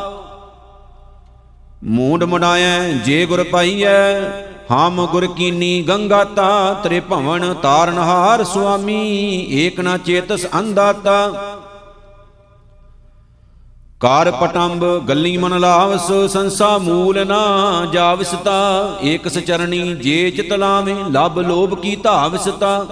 [1.84, 4.20] ਮੂੰਡ ਮੁਡਾਇਐ, ਜੇ ਗੁਰ ਪਾਈਐ
[4.72, 6.50] ਹਮ ਗੁਰ ਕੀਨੀ ਗੰਗਾ ਤਾ
[6.84, 11.16] ਤ੍ਰੇ ਭਵਨ ਤਾਰਨਹਾਰ ਸੁਆਮੀ, ਏਕ ਨਾ ਚੇਤਸ ਅੰਦਾਤਾ
[14.00, 17.42] ਕਾਰ ਪਟੰਬ ਗੱਲੀ ਮਨ ਲਾਵਸ, ਸੰਸਾ ਮੂਲ ਨਾ
[17.92, 18.54] ਜਾਵਸਤਾ।
[19.04, 22.86] ਏਕਸ ਚਰਣੀ ਜੇ ਚਿਤ ਲਾਵੇਂ, ਲਬ ਲੋਭ ਕੀ ਧਾਵਸਤਾ।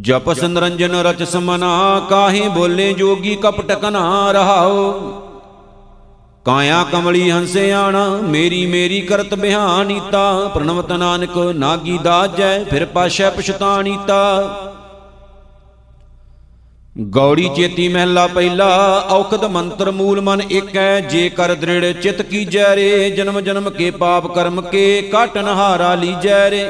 [0.00, 4.92] ਜਪਸ ਨਿਰੰਜਨ ਰਚ ਸਮਨਾ ਕਾਹੇ ਬੋਲੇ ਜੋਗੀ ਕਪਟ ਕਨਾ ਰਹਾਓ
[6.46, 14.18] ਕਾਇਆ ਕਮਲੀ ਹੰਸੇ ਆਣਾ, ਮੇਰੀ ਮੇਰੀ ਕਰਤ ਬਿਹਾਨੀਤਾ ਪ੍ਰਣਵਤ ਨਾਨਕ ਨਾਗੀ ਦਾਜੈ, ਫਿਰ ਪਾਸ਼ੈ ਪਛਤਾਨੀਤਾ
[17.10, 18.68] ਗੌੜੀ ਚੇਤੀ ਮਹਿਲਾ ਪਹਿਲਾ,
[19.10, 24.26] ਔਖਦ ਮੰਤਰ ਮੂਲ ਮਨ ਏਕੈ, ਜੇ ਕਰ ਦ੍ਰਿੜ ਚਿਤ ਕੀਜੈ ਰੇ, ਜਨਮ ਜਨਮ ਕੇ ਪਾਪ
[24.34, 26.68] ਕਰਮ ਕੇ ਕਾਟਨ ਹਾਰਾ ਲੀਜੈ ਰੇ।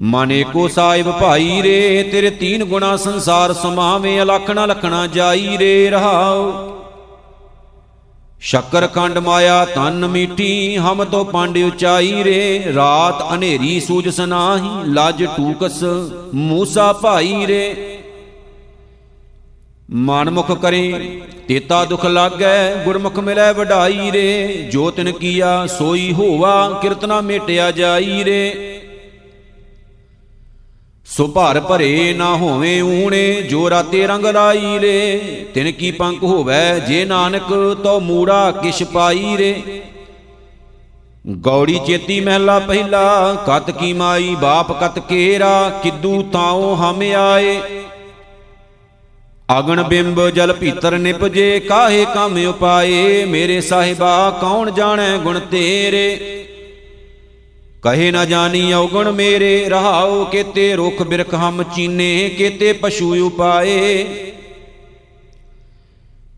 [0.00, 6.74] ਮਨ ਏਕੋ ਸਾਹਿਬ ਭਾਈ ਰੇ, ਤੇਰੇ ਤੀਨ ਗੁਣਾ ਸੰਸਾਰ ਸਮਾਵੇਂ, ਅਲਖਣਾ ਲਖਣਾ ਜਾਈ ਰੇ ਰਹਾਓ
[8.40, 15.24] ਸ਼ੱਕਰ ਖੰਡ ਮਾਇਆ ਤਨ ਮੀਠੀ, ਹਮ ਤੋ ਪਾਂਡੇ ਉਚਾਈ ਰੇ। ਰਾਤ ਹਨੇਰੀ ਸੂਜ ਸਨਾਹੀ, ਲੱਜ
[15.24, 15.82] ਟੂਕਸ
[16.34, 17.98] ਮੂਸਾ ਭਾਈ ਰੇ।
[19.90, 27.20] ਮਨਮੁਖ ਕਰੇ, ਤੇਤਾ ਦੁਖ ਲਾਗੈ, ਗੁਰਮੁਖ ਮਿਲੈ ਵਡਾਈ ਰੇ। ਜੋ ਤਿਨ ਕੀਆ, ਸੋਈ ਹੋਵਾ ਕਿਰਤਨਾ
[27.20, 28.77] ਮੇਟਿਆ ਜਾਈ ਰੇ।
[31.08, 35.20] ਸੋ ਭਰ ਭਰੇ ਨਾ ਹੋਵੇ ਊਣੇ, ਜੋ ਰਾਤੇ ਰੰਗ ਲਾਈ ਰੇ।
[35.54, 39.82] ਤਿਨ ਕੀ ਪੰਕ ਹੋਵੇ ਜੇ ਨਾਨਕ ਤੋ ਮੂੜਾ ਕਿਛ ਪਾਈ ਰੇ।
[41.36, 47.60] ਗੌੜੀ ਚੇਤੀ ਮਹਿਲਾ ਪਹਿਲਾ, ਕਤ ਕੀ ਮਾਈ ਬਾਪ ਕਤ ਕੇਰਾ, ਕਿਦੂ ਤਾਉ ਹਮ ਆਏ।
[49.58, 56.18] ਅਗਣ ਬਿੰਬ ਜਲ ਭੀਤਰ ਨਿਪਜੇ ਕਾਹੇ ਕੰਮ ਉਪਾਏ। ਮੇਰੇ ਸਾਹਿਬਾ ਕੌਣ ਜਾਣੈ ਗੁਣ ਤੇਰੇ।
[57.82, 64.04] ਕਹੇ ਨਾ ਜਾਣੀ ਔਗਣ ਮੇਰੇ, ਰਹਾਉ ਕੇਤੇ ਰੁਖ ਬਿਰਖ ਹਮ ਚੀਨੇ, ਕੇਤੇ ਪਸ਼ੂ ਉਪਾਏ।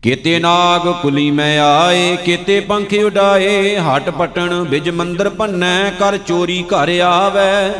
[0.03, 6.63] ਕੇਤੇ ਨਾਗ ਕੁਲੀ ਮੈਂ ਆਏ, ਕੇਤੇ ਪੰਖ ਉਡਾਏ, ਹਟ ਪਟਣ ਬਿਜ ਮੰਦਰ ਭੰਨੈ, ਕਰ ਚੋਰੀ
[6.63, 7.73] ਘਰ ਆਵੇ।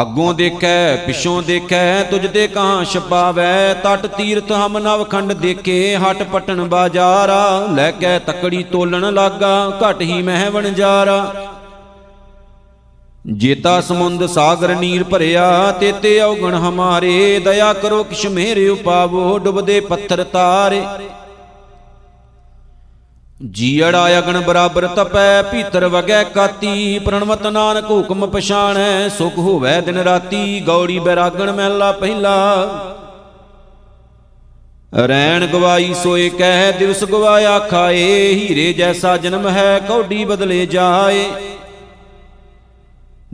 [0.00, 6.22] ਅੱਗੋਂ ਦੇਖੈ, ਪਿਛੋਂ ਦੇਖੈ, ਤੁਝ ਤੇ ਕਾਂ ਛਪਾਵੈ, ਤਟ ਤੀਰਥ ਹਮ ਨਵ ਖੰਡ ਦੇਖੇ, ਹਟ
[6.22, 11.48] ਪਟਣ ਬਾਜ਼ਾਰਾ, ਲੈ ਕੇ ਤਕੜੀ ਤੋਲਣ ਲਾਗਾ, ਘਟ ਹੀ ਮਹਿ ਵਣਜਾਰਾ।
[13.28, 20.24] ਜੇਤਾ ਸਮੁੰਦ ਸਾਗਰ ਨੀਰ ਭਰਿਆ, ਤੇਤੇ ਔਗਣ ਹਮਾਰੇ, ਦਇਆ ਕਰੋ ਕਿਛ ਮੇਰੇ ਉਪਾਵੋ, ਡੁੱਬਦੇ ਪੱਥਰ
[20.24, 20.82] ਤਾਰੇ।
[23.50, 30.60] ਜੀੜਾ ਅਗਣ ਬਰਾਬਰ ਤਪੈ, ਭੀਤਰ ਵਗੈ ਕਾਤੀ, ਪ੍ਰਣਵਤ ਨਾਨਕ ਹੁਕਮ ਪਛਾਣੈ, ਸੁਖ ਹੋਵੈ ਦਿਨ ਰਾਤੀ,
[30.60, 32.94] ਗੌੜੀ ਬੈਰਾਗਣ ਮਹਿਲਾ ਪਹਿਲਾ।
[35.08, 41.24] ਰੈਣ ਗਵਾਈ ਸੋਏ ਕਹਿ, ਦਿਵਸ ਗਵਾਇਆ ਖਾਏ, ਹੀਰੇ ਜੈਸਾ ਜਨਮ ਹੈ, ਕੌਡੀ ਬਦਲੇ ਜਾਏ।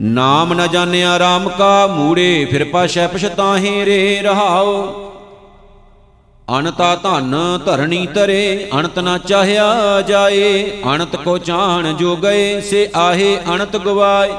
[0.01, 5.01] ਨਾਮ ਨ ਜਾਣਿਆ RAM ਕਾ ਮੂੜੇ, ਫਿਰ ਪਾਸ਼ੈ ਪਛਤਾਹੇ ਰੇ ਰਹਾਓ
[6.59, 7.35] ਅਨਤਾ ਧਨ
[7.65, 14.31] ਧਰਣੀ ਤਰੇ ਅਨੰਤ ਨਾ ਚਾਹਿਆ ਜਾਏ। ਅਨੰਤ ਕੋ ਚਾਹਣ ਜੋ ਗਏ, ਸੇ ਆਹੇ ਅਨੰਤ ਗਵਾਏ।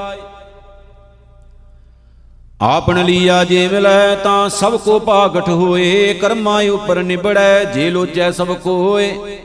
[2.60, 8.52] ਆਪਨ ਲੀਆ ਜੇ ਮਿਲੈ, ਤਾਂ ਸਭ ਕੋ ਭਾਗਠ ਹੋਏ। ਕਰਮਾਂ ਉਪਰ ਨਿਬੜੈ, ਜੇ ਲੋਚੈ ਸਭ
[8.56, 9.38] ਕੋਏ।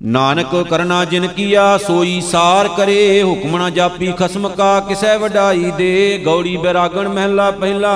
[0.00, 6.18] ਨਾਨਕ ਕਰਨਾ ਜਿਨ ਕੀਆ ਸੋਈ ਸਾਰ ਕਰੇ ਹੁਕਮ ਨਾ ਜਾਪੀ ਖਸਮ ਕਾ ਕਿਸੈ ਵਡਾਈ ਦੇ,
[6.24, 7.94] ਗੌੜੀ ਬੈਰਾਗਣ ਮਹਿਲਾ ਪਹਿਲਾ।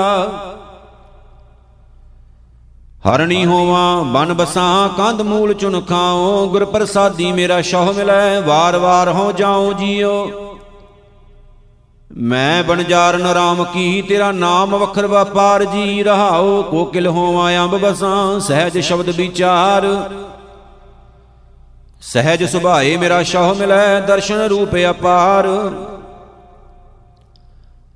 [3.08, 9.08] ਹਰਣੀ ਹੋਵਾਂ, ਬਨ ਬਸਾਂ, ਕੰਧ ਮੂਲ ਚੁਨ ਖਾਓ ਗੁਰ ਪ੍ਰਸਾਦੀ ਮੇਰਾ ਸ਼ੋਹ ਮਿਲੈ, ਵਾਰ ਵਾਰ
[9.08, 10.28] ਹੋ ਜਾਉ ਜੀਓ
[12.10, 18.78] ਮੈਂ ਬਣਜਾਰਨ ਰਾਮ ਕੀ, ਤੇਰਾ ਨਾਮ ਵਖਰ ਵਪਾਰ ਜੀ ਰਹਾਓ ਕੋਕਿਲ ਹੋਵਾਂ ਅੰਬ ਬਸਾਂ, ਸਹਿਜ
[18.78, 19.86] ਸ਼ਬਦ ਵਿਚਾਰ।
[22.02, 25.46] ਸਹਿਜ ਸੁਭਾਏ ਮੇਰਾ ਸ਼ੋਹ ਮਿਲੈ, ਦਰਸ਼ਨ ਰੂਪ ਅਪਾਰ।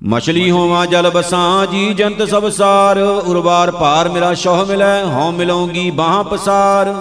[0.03, 5.91] ਮਛਲੀ ਹੋਵਾਂ, ਜਲ ਬਸਾਂ, ਜੀ ਜੰਤ ਸਭ ਸਾਰ। ਉਰਵਾਰ ਭਾਰ ਮੇਰਾ ਸ਼ੋਹ ਮਿਲੈ, ਹਉ ਮਿਲੂੰਗੀ
[5.91, 6.93] ਬਾਹ ਪਸਾਰ।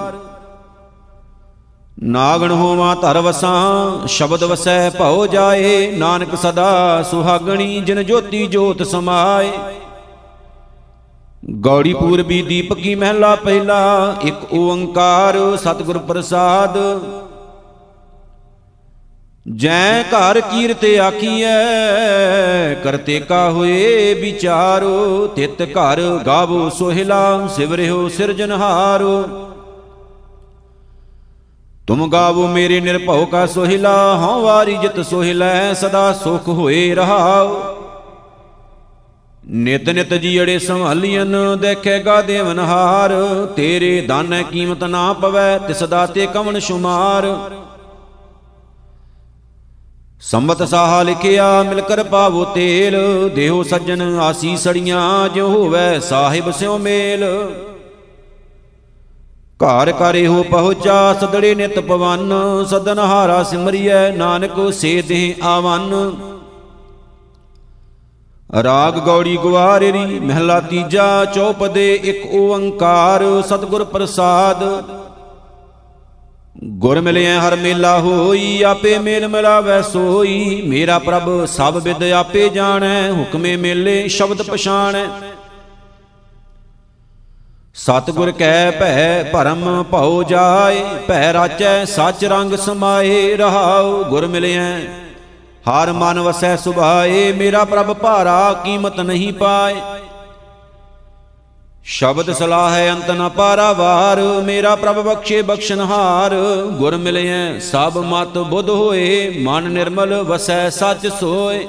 [2.03, 9.51] ਨਾਗਣ ਹੋਵਾਂ, ਧਰ ਵਸਾਂ, ਸ਼ਬਦ ਵਸੈ ਭਉ ਜਾਏ। ਨਾਨਕ ਸਦਾ ਸੁਹਾਗਣੀ, ਜਿਨ ਜੋਤੀ ਜੋਤ ਸਮਾਏ।
[11.47, 16.79] ਗੌੜੀ ਪੂਰਬੀ ਦੀਪਕੀ ਮਹਿਲਾ ਪਹਿਲਾ, ਇੱਕ ਓੰਕਾਰ ਸਤਿਗੁਰ ਪ੍ਰਸਾਦ।
[19.47, 21.53] ਜੈ ਘਰ ਕੀਰਤ ਆਖੀਐ,
[22.75, 29.23] ਕਰਤੇ ਕਾ ਹੋਏ ਵਿਚਾਰੋ, ਤਿਤ ਘਰ ਗਾਵੋ ਸੋਹਿਲਾ, ਸਿਵਰਿਓ ਸਿਰਜਨਹਾਰੋ
[31.87, 37.76] ਤੁਮ ਗਾਵੋ ਮੇਰੇ ਨਿਰਭਉ ਕਾ ਸੋਹਿਲਾ, ਹਉ ਵਾਰੀ ਜਿਤ ਸੋਹਿਲੈ, ਸਦਾ ਸੁਖ ਹੋਏ ਰਹਾਉ
[39.49, 43.13] ਨਿਤ ਨਿਤ ਜੀੜੇ ਸੰਭਾਲੀਨ ਦੇਖੇਗਾ ਦੇਵਨਹਾਰ
[43.57, 47.51] ਤੇਰੇ ਦਾਨੈ ਕੀਮਤ ਨਾ ਪਵੈ, ਤਿਸ ਦਾਤੇ ਕਵਣ ਸ਼ੁਮਾਰ।
[50.21, 52.97] ਸੰਮਤ ਸਾਹਾ ਲਿਖਿਆ ਮਿਲ ਕਰ ਪਾਵੋ ਤੇਲ।
[53.35, 57.25] ਦੇਹੋ ਸੱਜਣ ਆਸੀ ਸੜੀਆਂ ਜਿਉ ਹੋਵੇ ਸਾਹਿਬ ਸਿਉ ਮੇਲ।
[59.65, 62.33] ਘਰ ਕਰੇ ਹੋ ਪਹੁੰਚਾ, ਸਦੜੇ ਨਿਤ ਪਵਨ।
[62.67, 65.91] ਸਦਨ ਹਾਰਾ ਸਿਮਰਿਐ, ਨਾਨਕ ਸੇ ਦੇਹ ਆਵਨ।
[68.51, 74.63] ਰਾਗ ਗੌੜੀ ਗਵਾਰੇਰੀ ਮਹਿਲਾ ਤੀਜਾ ਚੌਪਦੇ ਇੱਕ ਓੰਕਾਰ, ਸਤਿਗੁਰ ਪ੍ਰਸਾਦ।
[76.65, 83.11] ਗੁਰ ਮਿਲਿਆ ਹਰ ਮੇਲਾ ਹੋਈ, ਆਪੇ ਮੇਲ ਮਿਲਾਵੈ ਸੋਈ। ਮੇਰਾ ਪ੍ਰਭ ਸਭ ਵਿਦ ਆਪੇ ਜਾਣੈ,
[83.13, 85.07] ਹੁਕਮੇ ਮੇਲੇ ਸ਼ਬਦ ਪਛਾਣੈ।
[87.75, 94.63] ਸਤਿਗੁਰ ਕੈ ਭੈ ਭਰਮ ਭਉ ਜਾਏ, ਭੈ ਰਾਚੈ ਸਚ ਰੰਗ ਸਮਾਏ ਰਹਾਉ। ਗੁਰ ਮਿਲਿਆ
[95.67, 99.75] ਹਰ ਮਨ ਵਸੈ ਸੁਭਾਏ, ਮੇਰਾ ਪ੍ਰਭ ਭਾਰਾ ਕੀਮਤ ਨਹੀਂ ਪਾਏ।
[101.85, 106.35] ਸ਼ਬਦ ਸਲਾਹ ਹੈ, ਅੰਤ ਨ ਪਾਰਾਵਾਰ ਮੇਰਾ ਪ੍ਰਭ ਬਖਸ਼ੇ ਬਖਸ਼ਨਹਾਰ
[106.79, 111.67] ਗੁਰ ਮਿਲਿਐ, ਸਭ ਮਤ ਬੁੱਧ ਹੋਏ, ਮਨ ਨਿਰਮਲ ਵਸੈ ਸੱਚ ਸੋਏ।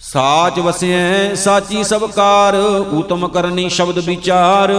[0.00, 2.54] ਸਾਚ ਵਸਿਐ, ਸਾਚੀ ਸਭ ਕਾਰ
[2.92, 4.72] ਉਤਮ ਕਰਨੀ ਸ਼ਬਦ ਵਿਚਾਰ।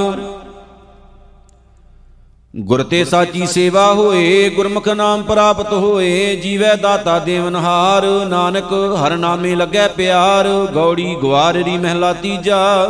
[2.55, 9.55] ਗੁਰ ਤੇ ਸਾਚੀ ਸੇਵਾ ਹੋਏ, ਗੁਰਮੁਖ ਨਾਮ ਪ੍ਰਾਪਤ ਹੋਏ, ਜੀਵੈ ਦਾਤਾ ਦੇਵਨਹਾਰ ਨਾਨਕ ਹਰ ਨਾਮੇ
[9.55, 12.89] ਲੱਗੈ ਪਿਆਰ, ਗੌੜੀ ਗਵਾਰਰੀ ਮਹਿਲਾ ਤੀਜਾ।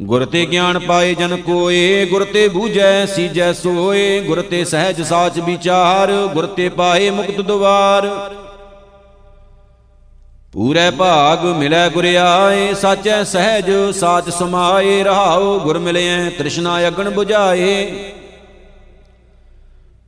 [0.00, 5.38] ਗੁਰ ਤੇ ਗਿਆਨ ਪਾਏ ਜਨ ਕੋਏ, ਗੁਰ ਤੇ ਬੂਝੈ ਸੀਜੈ ਸੋਏ, ਗੁਰ ਤੇ ਸਹਿਜ ਸਾਚ
[5.38, 8.08] ਵਿਚਾਰ, ਗੁਰ ਤੇ ਪਾਏ ਮੁਕਤ ਦੁਆਰ।
[10.52, 18.12] ਪੂਰੇ ਭਾਗ ਮਿਲੈ ਗੁਰ ਆਏ, ਸਾਚੈ ਸਹਿਜ, ਸਾਚ ਸਮਾਏ, ਰਹਾਉ ਗੁਰ ਮਿਲਿਐ, ਤ੍ਰਿਸ਼ਨਾ ਅਗਣ 부ਝਾਏ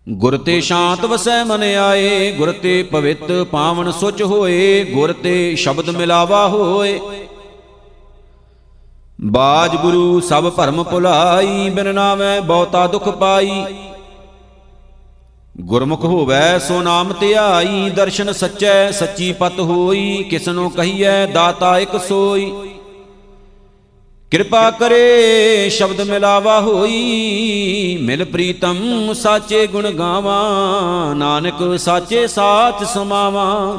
[0.08, 5.90] ਗੁਰ ਤੇ ਸ਼ਾਂਤ ਵਸੈ ਮਨ ਆਏ, ਗੁਰ ਤੇ ਪਵਿੱਤ ਪਾਵਨ ਸੁਚ ਹੋਏ, ਗੁਰ ਤੇ ਸ਼ਬਦ
[5.90, 7.00] ਮਿਲਾਵਾ ਹੋਏ।
[9.20, 13.64] ਬਾਜ ਗੁਰੂ ਸਭ ਭਰਮ ਭੁਲਾਈ, ਬਿਨ ਨਾਮੈ ਬਹੁਤਾ ਦੁਖ ਪਾਈ।
[15.60, 22.52] ਗੁਰਮੁਖ ਹੋਵੈ ਸੋ ਨਾਮ ਧਿਆਈ ਦਰਸ਼ਨ ਸੱਚੈ, ਸੱਚੀ ਪਤ ਹੋਈ, ਕਿਸਨੋ ਕਹੀਐ, ਦਾਤਾ ਇਕ ਸੋਈ।
[24.30, 30.40] ਕਿਰਪਾ ਕਰੇ, ਸ਼ਬਦ ਮਿਲਾਵਾ ਹੋਈ, ਮਿਲ ਪ੍ਰੀਤਮ ਸਾਚੇ ਗੁਣ ਗਾਵਾ,
[31.14, 33.78] ਨਾਨਕ ਸਾਚੇ ਸਾਚ ਸਮਾਵਾ।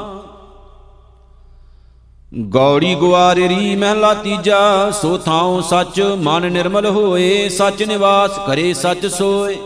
[2.40, 9.58] ਗੌੜੀ ਗੁਆਰੇਰੀ ਮਹਿਲਾ ਤੀਜਾ, ਸੋ ਥਾਉ ਸੱਚ ਮਨ ਨਿਰਮਲ ਹੋਏ, ਸੱਚ ਨਿਵਾਸ ਕਰੇ ਸੱਚ ਸੋਏ।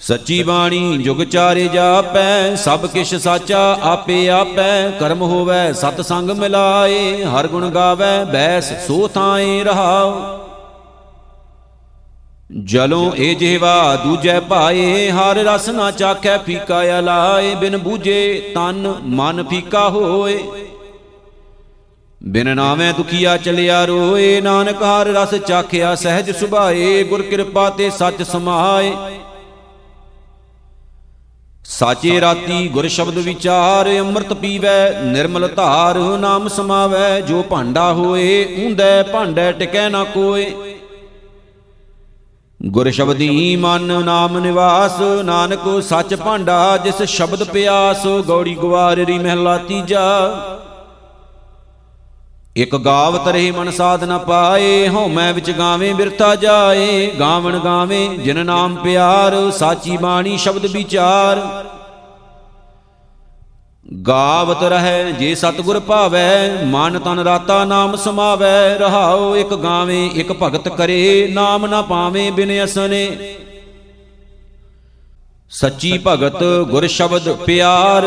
[0.00, 7.24] ਸੱਚੀ ਬਾਣੀ ਜੁਗ ਚਾਰੇ ਜਾਪੈ, ਸਭ ਕਿਛ ਸਾਚਾ ਆਪੇ ਆਪੈ। ਕਰਮ ਹੋਵੈ ਸਤ ਸੰਗ ਮਿਲਾਏ,
[7.24, 10.38] ਹਰ ਗੁਣ ਗਾਵੈ, ਬੈਸ ਸੋ ਥਾਏ ਰਹਾਉ।
[12.64, 19.44] ਜਲੋਂ ਏ ਜਿਹਵਾ ਦੂਜੈ ਭਾਏ ਹਰ ਰਸ ਨਾ ਚਾਖੈ, ਫੀਕਾ ਲਾਏ। ਬਿਨ ਬੂਝੇ ਤਨ ਮਨ
[19.44, 20.38] ਫੀਕਾ ਹੋਏ।
[22.22, 28.22] ਬਿਨ ਨਾਵੇਂ ਦੁਖੀਆ ਚਲਿਆ ਰੋਏ, ਨਾਨਕ ਹਰ ਰਸ ਚਾਖਿਆ, ਸਹਿਜ ਸੁਭਾਏ, ਗੁਰ ਕਿਰਪਾ ਤੇ ਸੱਚ
[28.22, 28.92] ਸਮਾਏ।
[31.68, 39.02] ਸਾਚੇ ਰਾਤੀ ਗੁਰ ਸ਼ਬਦ ਵਿਚਾਰ, ਅੰਮ੍ਰਿਤ ਪੀਵੈ, ਨਿਰਮਲ ਧਾਰ, ਨਾਮ ਸਮਾਵੈ, ਜੋ ਭਾਂਡਾ ਹੋਏ ਉਂਦੈ
[39.02, 40.52] ਭਾਂਡੈ ਟਿਕੈ ਨਾ ਕੋਏ।
[42.60, 50.06] ਗੁਰ ਸ਼ਬਦੀ ਮਨ ਨਾਮ ਨਿਵਾਸ, ਨਾਨਕ ਸੱਚ ਭਾਂਡਾ, ਜਿਸ ਸ਼ਬਦ ਪਿਆਸ, ਗੌੜੀ ਗਵਾਰਰੀ ਮਹਿਲਾ ਤੀਜਾ।
[52.56, 58.44] ਇਕ ਗਾਵਤ ਰਹੀ ਮਨ ਸਾਧ ਨ ਪਾਏ ਹਉਮੈ ਵਿੱਚ ਗਾਵੇਂ ਬਿਰਥਾ ਜਾਏ। ਗਾਵਣ ਗਾਵੇਂ, ਜਿਨ
[58.46, 61.40] ਨਾਮ ਪਿਆਰ, ਸਾਚੀ ਬਾਣੀ ਸ਼ਬਦ ਵਿਚਾਰ।
[64.06, 70.68] ਗਾਵਤ ਰਹੈ, ਜੇ ਸਤਗੁਰ ਭਾਵੈ, ਮਨ ਤਨ ਰਾਤਾ ਨਾਮ ਸਮਾਵੈ। ਰਹਾਉ ਇਕ ਗਾਵੇਂ, ਇਕ ਭਗਤ
[70.68, 73.34] ਕਰੇ, ਨਾਮ ਨਾ ਪਾਵੇਂ ਬਿਨ ਅਸਨੇ।
[75.50, 78.04] ਸੱਚੀ ਭਗਤ ਗੁਰ ਸ਼ਬਦ ਪਿਆਰ,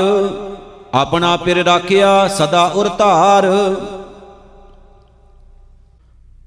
[0.93, 3.51] ਆਪਣਾ ਪਿਰ ਰਾਖਿਆ ਸਦਾ ਉਰ ਧਾਰ।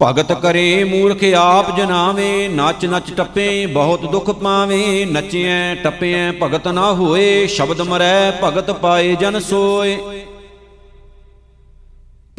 [0.03, 6.93] ਭਗਤ ਕਰੇ ਮੂਰਖ ਆਪ ਜਨਾਵੇ ਨੱਚ ਨੱਚ ਟੱਪੇ, ਬਹੁਤ ਦੁੱਖ ਪਾਵੇ, ਨੱਚਿਐ, ਟੱਪਿਐ, ਭਗਤ ਨਾ
[6.93, 9.99] ਹੋਏ, ਸ਼ਬਦ ਮਰੈ, ਭਗਤ ਪਾਏ ਜਨ ਸੋਏ।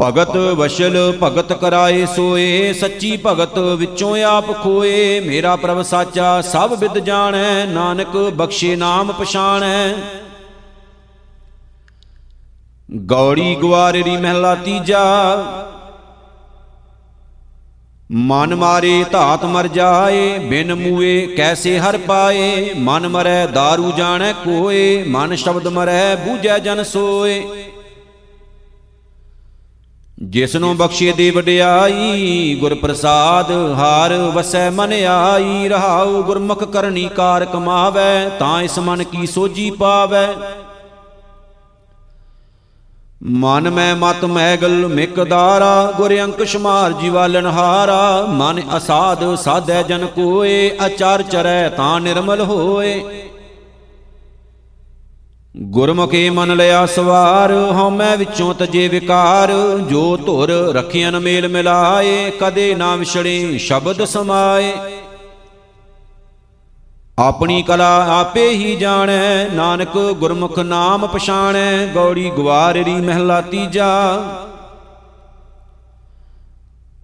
[0.01, 6.97] ਭਗਤ ਵਸ਼ਲ, ਭਗਤ ਕਰਾਏ ਸੋਏ, ਸੱਚੀ ਭਗਤ ਵਿੱਚੋਂ ਆਪ ਖੋਏ। ਮੇਰਾ ਪ੍ਰਭ ਸਾਚਾ, ਸਭ ਵਿਦ
[6.97, 9.93] ਜਾਣੈ, ਨਾਨਕ ਬਖਸ਼ੇ ਨਾਮ ਪਛਾਣੈ।
[13.05, 15.03] ਗੌੜੀ ਗਵਾਰੇਰੀ ਮਹਿਲਾ ਤੀਜਾ
[18.13, 22.73] ਮਨ ਮਾਰੇ ਧਾਤ ਮਰ ਜਾਏ, ਬਿਨ ਮੂਏ ਕੈਸੇ ਹਰ ਪਾਏ?
[22.77, 27.43] ਮਨ ਮਰੈ दारू ਜਾਣੈ ਕੋਏ, ਮਨ ਸ਼ਬਦ ਮਰੈ ਬੂਝੈ ਜਨ ਸੋਏ।
[30.19, 37.45] ਜਿਸ ਨੂੰ ਬਖਸ਼ੇ ਦੇ ਵਡਿਆਈ ਗੁਰ ਪ੍ਰਸਾਦ ਹਾਰ ਵਸੈ ਮਨ ਆਈ, ਰਹਾਉ ਗੁਰਮੁਖ ਕਰਨੀ ਕਾਰ
[37.45, 40.33] ਕਮਾਵੈ, ਤਾਂ ਇਸ ਮਨ ਕੀ ਸੋਜੀ ਪਾਵੈ।
[43.25, 50.71] ਮਨ ਮੈਂ ਮਤ ਮੈਗਲ ਮਿਕਦਾਰਾ, ਗੁਰ ਅੰਕੁਸ਼ ਮਾਰ ਜੀਵਾਲਨ ਹਾਰਾ। ਮਨ ਅਸਾਧ ਸਾਧੈ ਜਨ ਕੋਏ,
[50.85, 53.03] ਅਚਰ ਚਰੈ ਤਾਂ ਨਿਰਮਲ ਹੋਏ।
[55.57, 59.51] ਗੁਰਮੁਖੇ ਮਨ ਲਿਆ ਸਵਾਰ ਹਉਮੈ ਵਿੱਚੋਂ ਤਜੇ ਵਿਕਾਰ।
[59.89, 64.73] ਜੋ ਧੁਰ ਰਖਿਆਨ ਮੇਲ ਮਿਲਾਏ, ਕਦੇ ਨਾ ਵਿਛੜੇ ਸ਼ਬਦ ਸਮਾਏ।
[67.19, 73.89] ਆਪਣੀ ਕਲਾ ਆਪੇ ਹੀ ਜਾਣੈ, ਨਾਨਕ ਗੁਰਮੁਖ ਨਾਮ ਪਛਾਣੈ, ਗੌੜੀ ਗਵਾਰਰੀ ਮਹਿਲਾ ਤੀਜਾ।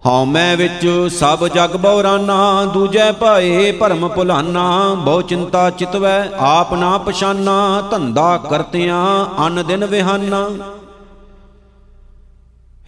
[0.06, 6.98] ਹਉ ਮੈਂ ਵਿੱਚ ਸਭ ਜਗ ਬੌਰਾਨਾ, ਦੂਜੈ ਭਾਏ ਭਰਮ ਭੁਲਾਨਾ, ਬਹੁ ਚਿੰਤਾ ਚਿਤਵੈ, ਆਪ ਨਾ
[6.98, 10.50] ਪਛਾਨਾ, ਧੰਦਾ ਕਰਤਿਆਂ ਅਨ ਦਿਨ ਵਿਹਾਨਾ।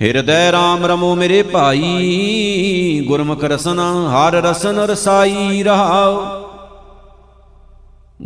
[0.02, 6.41] ਹਿਰਦੈ RAM ਰਮੋ ਮੇਰੇ ਭਾਈ, ਗੁਰਮੁਖ ਰਸਨ, ਹਰ ਰਸਨ ਰਸਾਈ ਰਹਾਓ।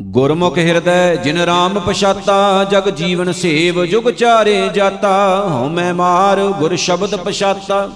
[0.00, 6.76] ਗੁਰਮੁਖ ਹਿਰਦੈ ਜਿਨ ਰਾਮ ਪਛਾਤਾ, ਜਗ ਜੀਵਨ ਸੇਵ ਜੁਗ ਚਾਰੇ ਜਾਤਾ, ਹਉ ਮੈਂ ਮਾਰ ਗੁਰ
[6.76, 7.88] ਸ਼ਬਦ ਪਛਾਤਾ।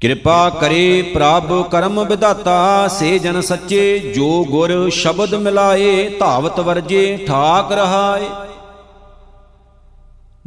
[0.00, 7.72] ਕਿਰਪਾ ਕਰੇ ਪ੍ਰਭ ਕਰਮ ਵਿਦਾਤਾ ਸੇ ਜਨ ਸੱਚੇ ਜੋ ਗੁਰ ਸ਼ਬਦ ਮਿਲਾਏ, ਧਾਵਤ ਵਰਜੇ, ਠਾਕ
[7.72, 8.28] ਰਹਾਏ।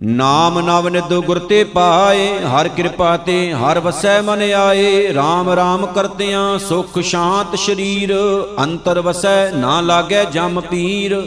[0.03, 5.85] ਨਾਮ ਨਵ ਨਿਦ ਗੁਰ ਤੇ ਪਾਏ, ਹਰ ਕਿਰਪਾ ਤੇ ਹਰ ਵਸੈ ਮਨ ਆਏ। RAM RAM
[5.93, 8.13] ਕਰਤਿਆਂ ਸੁਖ ਸ਼ਾਂਤ ਸ਼ਰੀਰ,
[8.59, 11.17] ਅੰਤਰ ਵਸੈ ਨਾ ਲਾਗੈ ਜਮ ਪੀਰ।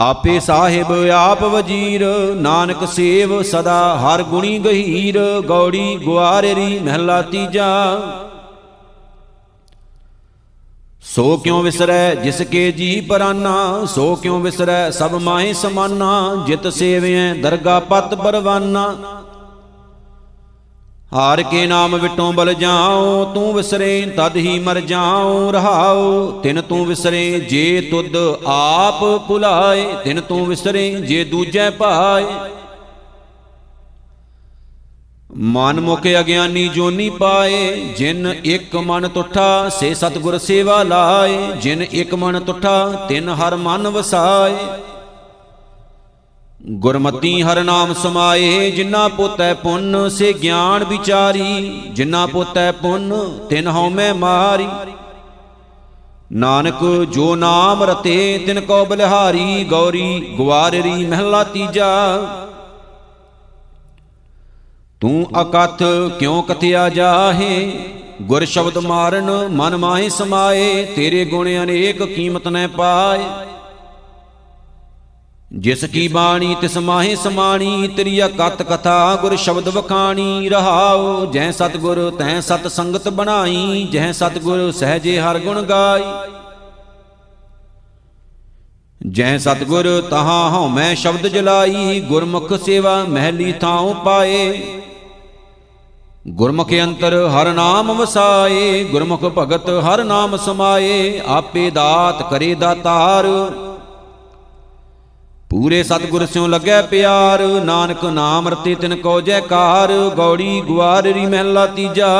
[0.00, 7.70] ਆਪੇ ਸਾਹਿਬ ਆਪ ਵਜੀਰ, ਨਾਨਕ ਸੇਵ ਸਦਾ ਹਰ ਗੁਣੀ ਗਹੀਰ। ਗੌੜੀ ਗੁਆਰੇਰੀ ਮਹਿਲਾ ਤੀਜਾ
[11.02, 13.84] ਸੋ ਕਿਉ ਵਿਸਰੈ ਜਿਸ ਕੇ ਜੀ ਪਰਾਨਾ?
[13.86, 16.44] ਸੋ ਕਿਉ ਵਿਸਰੈ ਸਭ ਮਾਹੇ ਸਮਾਨਾ?
[16.46, 18.84] ਜਿਤ ਸੇਵਿਐ ਦਰਗਾ ਪਤ ਪਰਵਾਨਾ।
[21.12, 26.84] ਹਾਰ ਕੇ ਨਾਮ ਵਿਟੋਂ ਬਲ ਜਾਉ ਤੂੰ ਵਿਸਰੇ ਤਦ ਹੀ ਮਰ ਜਾਉ ਰਹਾਉ ਤਿਨ ਤੂੰ
[26.86, 32.24] ਵਿਸਰੇ ਜੇ ਤੁਧ ਆਪ ਭੁਲਾਏ, ਤਿਨ ਤੂੰ ਵਿਸਰੇ ਜੇ ਦੂਜੈ ਭਾਏ
[35.36, 42.14] ਮਨ ਮੁਖ ਅਗਿਆਨੀ ਜੋਨੀ ਪਾਏ, ਜਿਨ ਇੱਕ ਮਨ ਤੁਠਾ, ਸੇ ਸਤਗੁਰ ਸੇਵਾ ਲਾਏ। ਜਿਨ ਇੱਕ
[42.14, 44.80] ਮਨ ਤੁਠਾ, ਤਿਨ ਹਰ ਮਨ ਵਸਾਏ।
[46.70, 54.12] ਗੁਰਮਤੀ ਹਰ ਨਾਮ ਸਮਾਏ ਜਿਨਾ ਪੋਤੈ ਪੁੰਨ, ਸੇ ਗਿਆਨ ਵਿਚਾਰੀ। ਜਿਨਾ ਪੋਤੈ ਪੁੰਨ, ਤਿਨ ਹਉਮੈ
[54.12, 54.68] ਮਾਰੀ।
[56.32, 62.18] ਨਾਨਕ ਜੋ ਨਾਮ ਰਤੇ, ਤਿਨ ਕੋ ਬਲਿਹਾਰੀ। ਗੌਰੀ ਗਵਾਰਰੀ ਮਹਿਲਾ ਤੀਜਾ।
[65.00, 65.82] ਤੂੰ ਅਕਥ
[66.18, 67.72] ਕਿਉ ਕਥਿਆ ਜਾਹੇ?
[68.22, 73.20] ਗੁਰ ਸ਼ਬਦ ਮਾਰਨ ਮਨ ਮਾਹੀ ਸਮਾਏ ਤੇਰੇ ਗੁਣ ਅਨੇਕ ਕੀਮਤ ਨੈ ਪਾਏ।
[75.52, 82.10] ਜਿਸ ਕੀ ਬਾਣੀ ਤਿਸ ਮਾਹੀ ਸਮਾਣੀ ਤੇਰੀ ਅਕਤ ਕਥਾ ਗੁਰ ਸ਼ਬਦ ਵਖਾਣੀ। ਰਹਾਉ ਜੈ ਸਤਗੁਰ
[82.18, 86.02] ਤੈ ਸਤ ਸੰਗਤ ਬਣਾਈ ਜੈ ਸਤਗੁਰ ਸਹਜੇ ਹਰ ਗੁਣ ਗਾਈ।
[89.08, 94.62] ਜੈ ਸਤਗੁਰ ਤਹਾ ਹਉ ਮੈਂ ਸ਼ਬਦ ਜਲਾਈ ਗੁਰਮੁਖ ਸੇਵਾ ਮਹਿਲੀ ਥਾਉ ਪਾਏ।
[96.30, 103.26] ਗੁਰਮੁਖ ਅੰਤਰ ਹਰ ਨਾਮ ਵਸਾਏ, ਗੁਰਮੁਖ ਭਗਤ ਹਰ ਨਾਮ ਸਮਾਏ, ਆਪੇ ਦਾਤ ਕਰੇ ਦਾਤਾਰ।
[105.50, 112.12] ਪੂਰੇ ਸਤਗੁਰ ਸਿਉ ਲੱਗੈ ਪਿਆਰ, ਨਾਨਕ ਨਾਮ ਰਤੇ ਤਿਨ ਕੋ ਜੈਕਾਰ, ਗੌੜੀ ਗੁਆਰਰੀ ਮਹਿਲਾ ਤੀਜਾ।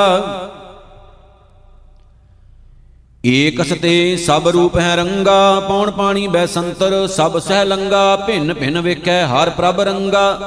[3.26, 8.80] ਏਕ ਸਤੇ ਸਭ ਰੂਪ ਹੈ ਰੰਗਾ, ਪੌਣ ਪਾਣੀ ਬੈ ਸੰਤਰ, ਸਭ ਸਹਿ ਲੰਗਾ ਭਿੰਨ ਭਿੰਨ
[8.80, 10.38] ਵੇਖੈ ਹਰ ਪ੍ਰਭ ਰੰਗਾ।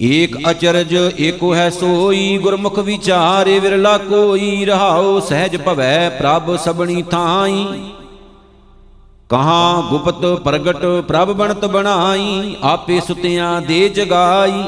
[0.00, 7.64] ਏਕ ਅਚਰਜ ਏਕੋ ਹੈ ਸੋਈ, ਗੁਰਮੁਖ ਵਿਚਾਰੇ ਵਿਰਲਾ ਕੋਈ, ਰਹਾਉ ਸਹਿਜ ਭਵੈ ਪ੍ਰਭ ਸਬਣੀ ਥਾਈ।
[9.30, 14.62] ਕਹਾ ਗੁਪਤ ਪ੍ਰਗਟ ਪ੍ਰਭ ਬਣਤ ਬਣਾਈ, ਆਪੇ ਸੁਤਿਆਂ ਦੇ ਜਗਾਈ।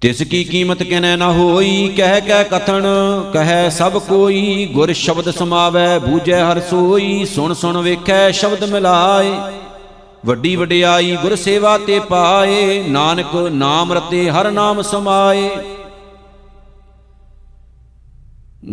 [0.00, 2.86] ਤਿਸ ਕੀ ਕੀਮਤ ਕਿਨੈ ਨਾ ਹੋਈ, ਕਹਿ ਕਹਿ ਕਥਨ,
[3.32, 9.32] ਕਹੈ ਸਭ ਕੋਈ। ਗੁਰ ਸ਼ਬਦ ਸਮਾਵੈ, ਬੂਝੈ ਹਰ ਸੋਈ, ਸੁਣ ਸੁਣ ਵੇਖੈ ਸ਼ਬਦ ਮਿਲਾਏ।
[10.26, 15.48] ਵੱਡੀ ਵਡਿਆਈ ਗੁਰ ਸੇਵਾ ਤੇ ਪਾਏ, ਨਾਨਕ ਨਾਮ ਰਤੇ ਹਰ ਨਾਮ ਸਮਾਏ।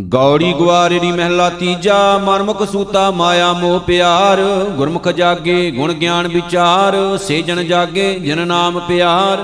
[0.05, 4.41] ਗੌੜੀ ਗੁਆਰੇਰੀ ਮਹਿਲਾ ਤੀਜਾ ਮਨਮੁਖ ਸੂਤਾ ਮਾਇਆ ਮੋਹ ਪਿਆਰ।
[4.77, 9.43] ਗੁਰਮੁਖ ਜਾਗੇ, ਗੁਣ ਗਿਆਨ ਵਿਚਾਰ ਸੇ ਜਨ ਜਾਗੇ, ਜਿਨ ਨਾਮ ਪਿਆਰ।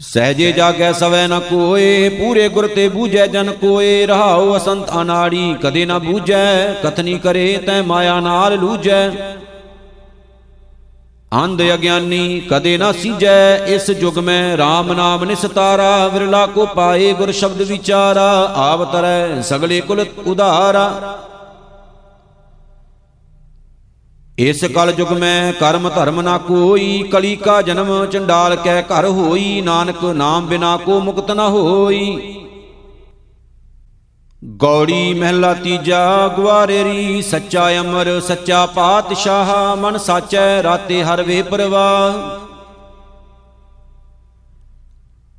[0.00, 5.84] ਸਹਜੇ ਜਾਗੈ ਸਵੈ ਨ ਕੋਏ, ਪੂਰੇ ਗੁਰ ਤੇ ਬੂਝੈ ਜਨ ਕੋਏ। ਰਹਾਉ ਅਸੰਤ ਅਨਾੜੀ, ਕਦੇ
[5.86, 9.10] ਨ ਬੂਝੈ, ਕਥਨੀ ਕਰੇ ਤੈ ਮਾਇਆ ਨਾਲ ਲੂਝੈ।
[11.32, 17.32] ਅੰਧ ਅਗਿਆਨੀ, ਕਦੇ ਨਾ ਸੀਜੈ ਇਸ ਜੁਗ ਮੈਂ। RAM ਨਾਮ ਨਿਸਤਾਰਾ ਵਿਰਲਾ ਕੋ ਪਾਏ ਗੁਰ
[17.32, 21.18] ਸ਼ਬਦ ਵਿਚਾਰਾ। ਆਵਤਰੈ ਸਗਲੇ ਕੁਲ ਉਧਾਰਾ।
[24.38, 29.60] ਇਸ ਕਲ ਜੁਗ ਮੈਂ ਕਰਮ ਧਰਮ ਨਾ ਕੋਈ, ਕਲੀ ਕਾ ਜਨਮ ਚੰਡਾਲ ਕੈ ਘਰ ਹੋਈ।
[29.60, 32.34] ਨਾਨਕ ਨਾਮ ਬਿਨਾ ਕੋ ਮੁਕਤ ਨਾ ਹੋਈ।
[34.44, 42.12] ਗੌੜੀ ਮਹਿਲਾ ਤੀਜਾ ਗਵਾਰੇਰੀ ਸੱਚਾ ਅਮਰ, ਸੱਚਾ ਪਾਤਸ਼ਾਹ, ਮਨ ਸਾਚੈ, ਰਾਤੇ ਹਰ ਵੇ ਪਰਵਾਹ।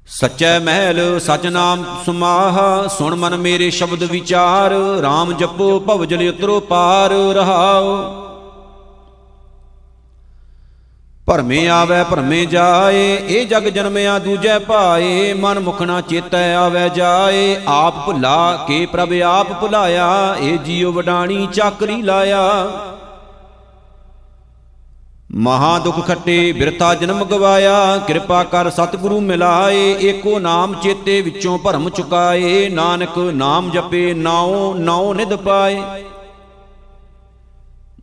[0.07, 7.11] ਸੱਚੈ ਮਹਿਲ, ਸਚ ਨਾਮ ਸੁਮਾਹ, ਸੁਣ ਮਨ ਮੇਰੇ ਸ਼ਬਦ ਵਿਚਾਰ RAM ਜਪੋ ਭਵਜਲ ਉਤਰੋ ਪਾਰ
[7.11, 7.95] ਰਹਾਓ
[11.27, 17.61] ਭਰਮੇ ਆਵੇ, ਭਰਮੇ ਜਾਏ, ਇਹ ਜਗ ਜਨਮਿਆ ਦੂਜੈ ਭਾਏ, ਮਨ ਮੁਖ ਨਾ ਚੇਤੈ ਆਵੇ ਜਾਏ।
[17.67, 22.69] ਆਪ ਭੁਲਾ ਕੇ ਪ੍ਰਭ ਆਪ ਭੁਲਾਇਆ, ਇਹ ਜੀਉ ਵਡਾਣੀ ਚਾਕਰੀ ਲਾਇਆ।
[25.31, 31.89] ਮਹਾ ਦੁਖ ਖੱਟੇ ਬਿਰਤਾ ਜਨਮ ਗਵਾਇਆ, ਕਿਰਪਾ ਕਰ ਸਤਿਗੁਰੂ ਮਿਲਾਏ, ਏਕੋ ਨਾਮ ਚੇਤੇ ਵਿੱਚੋਂ ਭਰਮ
[31.89, 35.81] ਚੁਕਾਏ। ਨਾਨਕ ਨਾਮ ਜਪੇ, ਨਾਉ ਨਾਉ ਨਿਧ ਪਾਏ।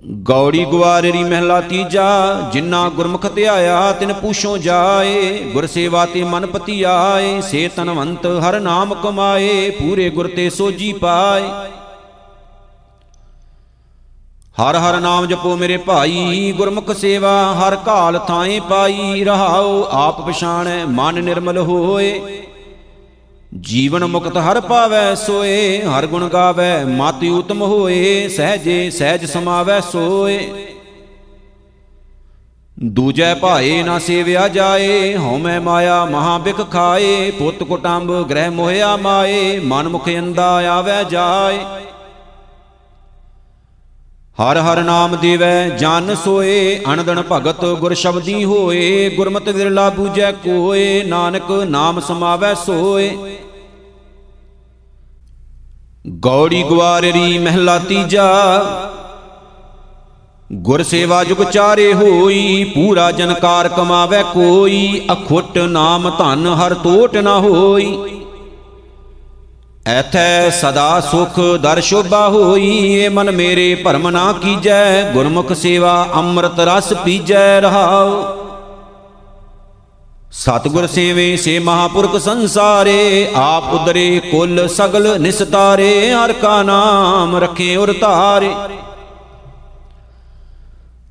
[0.07, 2.07] ਗੌੜੀ ਗੁਆਰੇਰੀ ਮਹਿਲਾ ਤੀਜਾ
[2.53, 8.61] ਜਿਨ੍ਹਾਂ ਗੁਰਮੁਖ ਧਿਆਇਆ ਤਿਨ ਪੂਛੋਂ ਜਾਏ। ਗੁਰ ਸੇਵਾ ਤੇ ਮਨ ਪਤੀ ਆਏ ਸੇ ਤਨਵੰਤ ਹਰ
[8.61, 11.49] ਨਾਮ ਕਮਾਏ, ਪੂਰੇ ਗੁਰ ਤੇ ਸੋਜੀ ਪਾਏ।
[14.61, 20.85] ਹਰ ਹਰ ਨਾਮ ਜਪੋ ਮੇਰੇ ਭਾਈ, ਗੁਰਮੁਖ ਸੇਵਾ ਹਰ ਕਾਲ ਥਾਏ ਪਾਈ। ਰਹਾਓ ਆਪ ਪਛਾਣੈ,
[20.85, 22.21] ਮਨ ਨਿਰਮਲ ਹੋਏ।
[23.61, 30.67] ਜੀਵਨ ਮੁਕਤ ਹਰ ਪਾਵੈ ਸੋਏ, ਹਰ ਗੁਣ ਗਾਵੈ, ਮਤਿ ਉਤਮ ਹੋਏ, ਸਹਜੇ ਸਹਿਜ ਸਮਾਵੈ ਸੋਏ।
[32.85, 39.61] ਦੂਜੈ ਭਾਏ ਨਾ ਸੇਵਿਆ ਜਾਏ, ਹਉਮੈ ਮਾਇਆ ਮਹਾ ਬਿਖ ਖਾਏ, ਪੁੱਤ ਕੁਟੰਬ ਗ੍ਰਹਿ ਮੋਹਿਆ ਮਾਏ
[39.61, 41.59] ਮਨ ਮੁਖ ਅੰਦਾ ਆਵੈ ਜਾਏ।
[44.43, 51.03] ਹਰ ਹਰ ਨਾਮ ਦੇਵੈ, ਜਨ ਸੋਏ ਅਨੰਦਨ ਭਗਤ ਗੁਰ ਸ਼ਬਦੀ ਹੋਏ, ਗੁਰਮਤਿ ਵਿਰਲਾ ਬੂਝੈ ਕੋਏ,
[51.05, 53.17] ਨਾਨਕ ਨਾਮ ਸਮਾਵੈ ਸੋਏ।
[56.11, 58.25] ਗੌੜੀ ਗਵਾਰਰੀ ਮਹਿਲਾ ਤੀਜਾ।
[60.53, 67.39] ਗੁਰ ਸੇਵਾ ਜੁਗ ਚਾਰੇ ਹੋਈ ਪੂਰਾ ਜਨਕਾਰ ਕਮਾਵੇ ਕੋਈ। ਅਖੁੱਟ ਨਾਮ ਧਨ ਹਰ ਟੋਟ ਨਾ
[67.39, 67.99] ਹੋਈ।
[69.87, 76.61] ਐਥੈ ਸਦਾ ਸੁਖ ਦਰ ਸ਼ੋਭਾ ਹੋਈ। ਏ ਮਨ ਮੇਰੇ ਭਰਮ ਨਾ ਕੀਜੈ ਗੁਰਮੁਖ ਸੇਵਾ ਅੰਮ੍ਰਿਤ
[76.61, 78.44] ਰਸ ਪੀਜੈ ਰਹਾਉ।
[80.35, 87.95] ਸਤਗੁਰ ਸੇਵੇ ਸੇ ਮਹਾਪੁਰਖ ਸੰਸਾਰੇ, ਆਪ ਉਦਰੇ ਕੁਲ ਸਗਲ ਨਿਸਤਾਰੇ, ਹਰ ਕਾ ਨਾਮ ਰਖੇ ਉਰ
[88.01, 88.55] ਧਾਰੇ।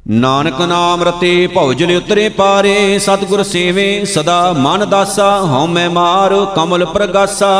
[0.10, 6.86] ਨਾਨਕ ਨਾਮ ਰਤੇ ਭਉਜਲ ਉਤਰੇ ਪਾਰੇ, ਸਤਗੁਰ ਸੇਵੇ ਸਦਾ ਮਨ ਦਾਸਾ ਹਉ ਮੈਂ ਮਾਰ ਕਮਲ
[6.86, 7.54] ਪ੍ਰਗਾਸਾ।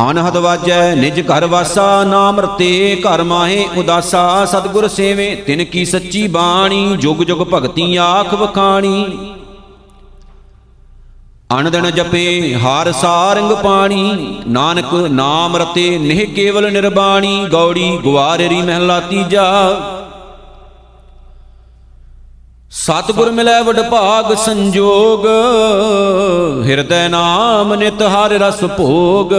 [0.00, 6.26] ਅਨਹਦ ਵਾਜੈ, ਨਿਜ ਘਰ ਵਾਸਾ, ਨਾਮ ਰਤੇ, ਘਰ ਮਾਹੇ ਉਦਾਸਾ, ਸਤਗੁਰ ਸੇਵੇ, ਤਿਨ ਕੀ ਸੱਚੀ
[6.28, 9.18] ਬਾਣੀ, ਜੁਗ ਜੁਗ ਭਗਤੀ ਆਖ ਵਖਾਣੀ।
[11.60, 19.46] ਅਨਦਨ ਜਪੇ, ਹਰ ਸਾਰੰਗ ਪਾਣੀ, ਨਾਨਕ ਨਾਮ ਰਤੇ, ਨਿਹ ਕੇਵਲ ਨਿਰਬਾਣੀ, ਗੌੜੀ ਗਵਾਰੇਰੀ ਮਹਿਲਾ ਤੀਜਾ।
[22.70, 25.24] ਸਤਿਗੁਰ ਮਿਲੈ ਵਡ ਭਾਗ ਸੰਜੋਗ,
[26.66, 29.32] ਹਿਰਦੈ ਨਾਮ ਨਿਤ ਹਰ ਰਸ ਭੋਗ।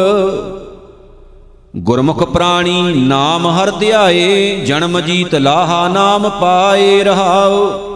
[1.80, 7.88] ਗੁਰਮੁਖ ਪ੍ਰਾਣੀ ਨਾਮ ਹਰ ਧਿਆਏ, ਜਨਮ ਜੀਤ ਲਾਹਾ ਨਾਮ ਪਾਏ ਰਹਾਓ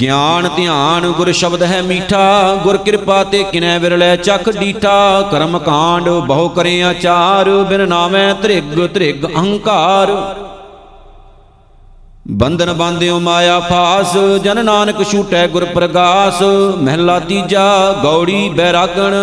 [0.00, 6.08] ਗਿਆਨ ਧਿਆਨ ਗੁਰ ਸ਼ਬਦ ਹੈ ਮੀਠਾ, ਗੁਰ ਕਿਰਪਾ ਤੇ ਕਿਨੈ ਵਿਰਲੇ ਚਖ ਡੀਠਾ। ਕਰਮ ਕਾਂਡ
[6.08, 10.12] ਬਹੁ ਕਰੇ ਆਚਾਰ ਬਿਨ ਨਾਮੈ ਤ੍ਰਿਗ ਤ੍ਰਿਗ ਅਹੰਕਾਰ
[12.28, 16.42] ਬੰਧਨ ਬਾਂਧਿਓ ਮਾਇਆ ਫਾਸ, ਜਨ ਨਾਨਕ ਛੂਟੈ ਗੁਰ ਪ੍ਰਗਾਸ,
[16.76, 19.14] ਮਹਿਲਾ ਤੀਜਾ ਗੌੜੀ ਬੈਰਾਗਣ।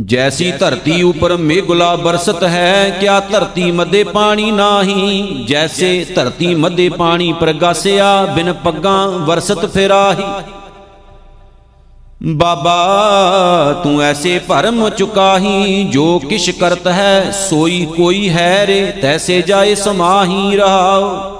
[0.00, 7.32] ਜੈਸੀ ਧਰਤੀ ਉਪਰ ਮੇਘੁਲਾ ਬਰਸਤ ਹੈ, ਕਿਆ ਧਰਤੀ ਮੱਦੇ ਪਾਣੀ ਨਾਹੀ। ਜੈਸੇ ਧਰਤੀ ਮੱਦੇ ਪਾਣੀ
[7.32, 10.24] ਪ੍ਰਗਾਸਿਆ, ਬਿਨ ਪੱਗਾਂ ਵਰਸਤ ਫਿਰਾਹੀ।
[12.20, 19.74] ਬਾਬਾ, ਤੂੰ ਐਸੇ ਭਰਮ ਚੁਕਾਹੀ ਜੋ ਕਿਛ ਕਰਤ ਹੈ, ਸੋਈ ਕੋਈ ਹੈ ਰੇ, ਤੈਸੇ ਜਾਏ
[19.74, 21.36] ਸਮਾਹੀ ਰਹਾਓ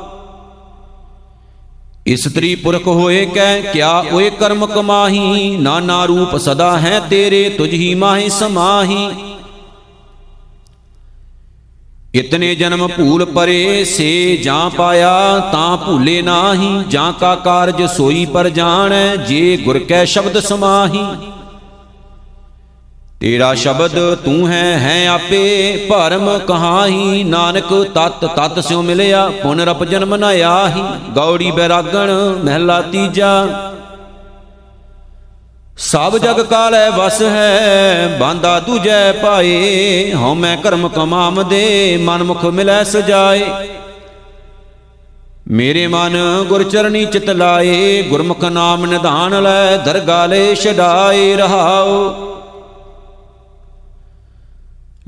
[2.06, 7.94] ਇਸਤਰੀ ਪੁਰਖ ਹੋਏ ਕੈ, ਕਿਆ ਓਏ ਕਰਮ ਕਮਾਹੀ, ਨਾਨਾ ਰੂਪ ਸਦਾ ਹੈ ਤੇਰੇ, ਤੁਝ ਹੀ
[7.94, 9.08] ਮਾਹੀ ਸਮਾਹੀ।
[12.14, 18.48] ਇਤਨੇ ਜਨਮ ਭੂਲ ਪਰੇ ਸੇ ਜਾਂ ਪਾਇਆ ਤਾਂ ਭੂਲੇ ਨਾਹੀ, ਜਾਂ ਕਾ ਕਾਰਜ ਸੋਈ ਪਰ
[18.48, 21.04] ਜਾਣੈ, ਜੇ ਗੁਰ ਕੈ ਸ਼ਬਦ ਸਮਾਹੀ।
[23.20, 30.16] ਤੇਰਾ ਸ਼ਬਦ ਤੂੰ ਹੈ ਹੈ ਆਪੇ, ਭਰਮ ਕਹਾਹੀ, ਨਾਨਕ ਤਤ ਤਤ ਸਿਉ ਮਿਲਿਆ ਪੁਨਰਪ ਜਨਮ
[30.16, 30.82] ਨ ਆਹੀ।
[31.14, 32.10] ਗੌੜੀ ਬੈਰਾਗਣ,
[32.44, 33.32] ਮਹਿਲਾ ਤੀਜਾ
[35.80, 42.44] ਸਭ ਜਗ ਕਾਲੈ ਵਸ ਹੈ, ਬਾਂਦਾ ਦੂਜੈ ਪਾਏ ਹਉ ਮੈਂ ਕਰਮ ਕਮਾਮ ਦੇ ਮਨ ਮੁਖ
[42.44, 43.44] ਮਿਲੈ ਸਜਾਏ।
[45.48, 46.16] ਮੇਰੇ ਮਨ
[46.48, 52.14] ਗੁਰ ਚਰਣੀ ਚਿਤ ਲਾਏ, ਗੁਰਮੁਖ ਨਾਮ ਨਿਧਾਨ ਲੈ ਦਰਗਾ ਲੈ ਛਡਾਏ ਰਹਾਓ।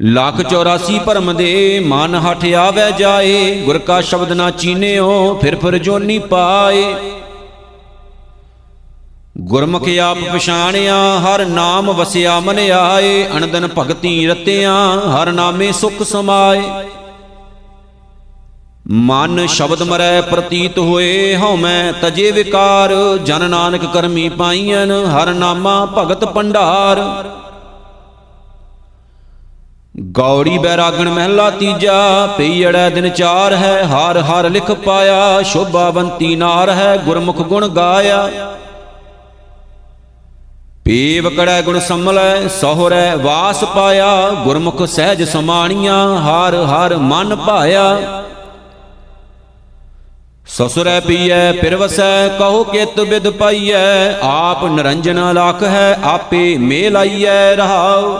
[0.00, 5.78] ਲੱਖ 84 ਭਰਮ ਦੇ ਮਨ ਹਠ ਆਵੈ ਜਾਏ, ਗੁਰ ਕਾ ਸ਼ਬਦ ਨਾ ਚੀਨਿਓ, ਫਿਰ ਫਿਰ
[5.78, 6.94] ਜੋਨੀ ਪਾਏ।
[9.36, 14.74] ਗੁਰਮੁਖ ਆਪ ਪਛਾਣਿਆ, ਹਰ ਨਾਮ ਵਸਿਆ ਮਨ ਆਏ ਅਨੰਦਨ ਭਗਤੀ ਰਤਿਆਂ,
[15.10, 16.62] ਹਰ ਨਾਮੇ ਸੁਖ ਸਮਾਏ।
[18.88, 22.92] ਮਨ ਸ਼ਬਦ ਮਰੈ ਪ੍ਰਤੀਤ ਹੋਏ, ਹਉ ਮੈਂ ਤਜੇ ਵਿਕਾਰ,
[23.24, 27.02] ਜਨ ਨਾਨਕ ਕਰਮੀ ਪਾਈਐਨ, ਹਰ ਨਾਮਾ ਭਗਤ ਪੰਡਾਰ
[30.12, 36.96] ਗੌੜੀ ਬੈਰਾਗਣ ਮਹਿਲਾ ਤੀਜਾ ਪਈੜੈ ਦਿਨ ਚਾਰ ਹੈ ਹਰ ਹਰ ਲਿਖ ਪਾਇਆ, ਸ਼ੋਭਾਵੰਤੀ ਨਾਰ ਹੈ,
[36.96, 38.28] ਗੁਰਮੁਖ ਗੁਣ ਗਾਇਆ।
[40.84, 48.22] ਪੀਵ ਕੜੈ ਗੁਣ ਸੰਮਲੈ ਸਹੁਰੈ ਵਾਸ ਪਾਇਆ, ਗੁਰਮੁਖ ਸਹਿਜ ਸਮਾਣੀਆਂ, ਹਰ ਹਰ ਮਨ ਭਾਇਆ।
[50.46, 58.16] ਸਸੁਰੈ ਪੀਐ, ਪਿਰਵਸੈ, ਕਹੋ ਕਿਤ ਬਿਦ ਪਾਈਐ, ਆਪ ਨਿਰੰਜਨ ਲਖ ਹੈ, ਆਪੇ ਮੇਲ ਆਈਐ ਰਹਾਉ।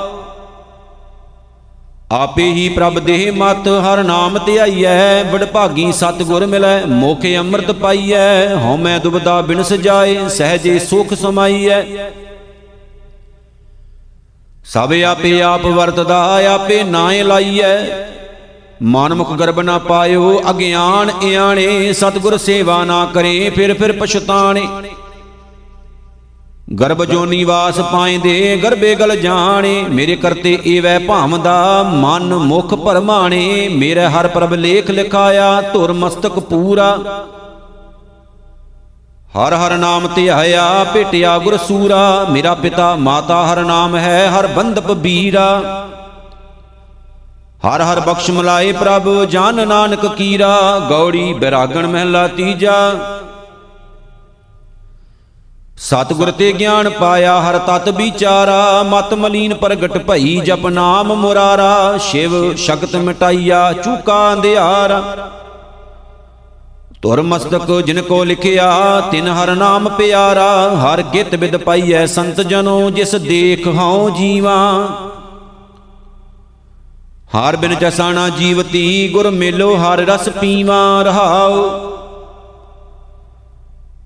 [2.13, 8.55] ਆਪੇ ਹੀ ਪ੍ਰਭ ਦੇਹ ਮਤ, ਹਰ ਨਾਮ ਧਿਆਈਐ ਬੜ ਭਾਗੀ ਸਤਿਗੁਰ ਮਿਲੈ, ਮੋਖੇ ਅੰਮ੍ਰਿਤ ਪਾਈਐ,
[8.55, 11.83] ਹਉਮੈ ਦੁਬਦਾ ਬਿਨ ਸਜਾਏ ਸਹਜੇ ਸੁਖ ਸਮਾਈਐ।
[14.65, 17.79] ਸਭ ਆਪੇ ਆਪ ਵਰਤਦਾ, ਆਪੇ ਨਾਏ ਲਾਈਐ।
[18.83, 24.69] ਮਨਮੁਖ ਗਰਬ ਨਾ ਪਾਇਓ, ਅਗਿਆਨ ਇਆਣੇ, ਸਤਿਗੁਰ ਸੇਵਾ ਨਾ ਕਰੇ, ਫਿਰ ਫਿਰ ਪਛਤਾਣੇ।
[26.81, 34.07] ਗਰਭ ਜੋ ਨਿਵਾਸ ਪਾਇਂਦੇ ਗਰਭੇ ਗਲ ਜਾਣੇ। ਮੇਰੇ ਕਰਤੇ ਏਵੈ ਭਾਵਦਾ, ਮਨ ਮੁਖ ਪਰਮਾਣੇ ਮੇਰੇ
[34.07, 36.99] ਹਰ ਪ੍ਰਭ ਲੇਖ ਲਿਖਾਇਆ, ਧੁਰ ਮਸਤਕ ਪੂਰਾ।
[39.37, 44.91] ਹਰ ਹਰ ਨਾਮ ਧਿਆਇਆ ਭੇਟਿਆ ਗੁਰ ਸੂਰਾ, ਮੇਰਾ ਪਿਤਾ ਮਾਤਾ ਹਰ ਨਾਮ ਹੈ, ਹਰ ਬੰਦਪ
[44.93, 45.47] ਬੀਰਾ।
[47.67, 52.77] ਹਰ ਹਰ ਬਖਸ਼ ਮਲਾਏ ਪ੍ਰਭ, ਜਨ ਨਾਨਕ ਕੀਰਾ, ਗੌੜੀ ਬਿਰਾਗਣ ਮਹਿਲਾ ਤੀਜਾ।
[55.79, 62.55] ਸਤਿਗੁਰ ਤੇ ਗਿਆਨ ਪਾਇਆ ਹਰ ਤਤ ਵਿਚਾਰਾ, ਮਤ ਮਲੀਨ ਪ੍ਰਗਟ ਭਈ ਜਪ ਨਾਮ ਮੁਰਾਰਾ, ਸ਼ਿਵ
[62.57, 65.03] ਸ਼ਕਤ ਮਿਟਾਈਆ, ਚੂਕਾ ਅੰਧਿਆਰਾ
[67.03, 72.91] ਤੁਰ ਮਸਤਕ ਜਿਨ ਕੋ ਲਿਖਿਆ, ਤਿਨ ਹਰ ਨਾਮ ਪਿਆਰਾ, ਹਰ ਗਿਤ ਬਿਦ ਪਾਈਐ ਸੰਤ ਜਨੋ,
[72.91, 74.87] ਜਿਸ ਦੇਖ ਹਉ ਜੀਵਾ।
[77.37, 81.65] ਹਰ ਬਿਨ ਜਸਾਣਾ ਜੀਵਤੀ, ਗੁਰ ਮੇਲੋ ਹਰ ਰਸ ਪੀਵਾ, ਰਹਾਉ।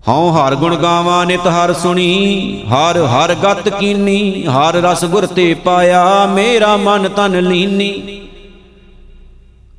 [0.09, 5.55] ਹਉ ਹਰ ਗੁਣ ਗਾਵਾਂ, ਨਿਤ ਹਰ ਸੁਣੀ, ਹਰ ਹਰ ਗਤ ਕੀਨੀ, ਹਰ ਰਸ ਗੁਰ ਤੇ
[5.55, 8.23] ਪਾਇਆ, ਮੇਰਾ ਮਨ ਤਨ ਲੀਨੀ।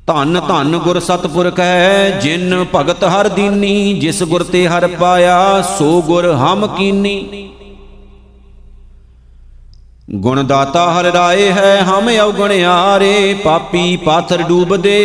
[0.08, 6.02] ਧੰਨ ਧੰਨ ਗੁਰ ਸਤਪੁਰਖ ਹੈ, ਜਿਨ ਭਗਤ ਹਰ ਦੀਨੀ, ਜਿਸ ਗੁਰ ਤੇ ਹਰ ਪਾਇਆ, ਸੋ
[6.02, 7.48] ਗੁਰ ਹਮ ਕੀਨੀ।
[10.10, 14.98] ਗੁਣ ਦਾਤਾ ਹਰ ਰਾਏ ਹੈ, ਹਮ ਅਵਗੁਣਿਆਰੇ ਪਾਪੀ ਪਾਥਰ ਡੂਬਦੇ।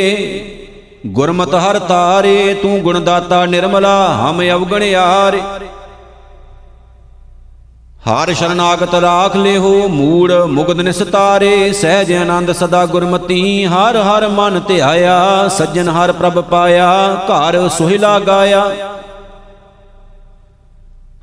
[1.08, 5.42] ਗੁਰਮਤਿ ਹਰ ਤਾਰੇ, ਤੂੰ ਗੁਣ ਦਾਤਾ ਨਿਰਮਲਾ, ਹਮ ਅਵਗੁਣਿਆਰੇ
[8.10, 15.48] ਹਰ ਸ਼ਰਨਾਗਤ ਰਾਖ ਲਿਹੋ ਮੂੜ ਮੁਗਦ ਨਿਸਤਾਰੇ ਸਹਿਜ ਆਨੰਦ ਸਦਾ ਗੁਰਮਤੀ, ਹਰ ਹਰ ਮਨ ਧਿਆਇਆ,
[15.48, 16.90] ਸੱਜਣ ਹਰ ਪ੍ਰਭ ਪਾਇਆ,
[17.30, 18.64] ਘਰ ਸੁਹਿਲਾ ਗਾਇਆ।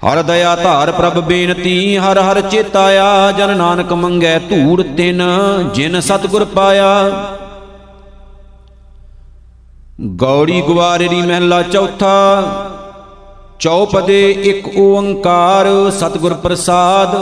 [0.06, 5.22] ਹਰ ਦਇਆ ਧਾਰ ਪ੍ਰਭ ਬੇਨਤੀ, ਹਰ ਹਰ ਚੇਤਾਇਆ, ਜਨ ਨਾਨਕ ਮੰਗੈ ਧੂੜ ਤਿਨ,
[5.74, 7.12] ਜਿਨ ਸਤਗੁਰ ਪਾਇਆ।
[10.16, 12.42] ਗੌੜੀ ਗਵਾਰੇਰੀ ਮਹਿਲਾ ਚੌਥਾ
[13.60, 17.16] ਚੌਪਦੇ ਇੱਕ ਓੰਕਾਰ ਸਤਿਗੁਰ ਪ੍ਰਸਾਦ।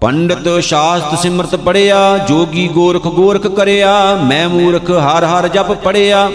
[0.00, 6.28] ਪੰਡਤ ਸ਼ਾਸਤ ਸਿਮਰਤ ਪੜਿਆ ਜੋਗੀ ਗੋਰਖ ਗੋਰਖ ਕਰਿਆ, ਮੈਂ ਮੂਰਖ ਹਰ ਹਰ ਜਪ ਪੜਿਆ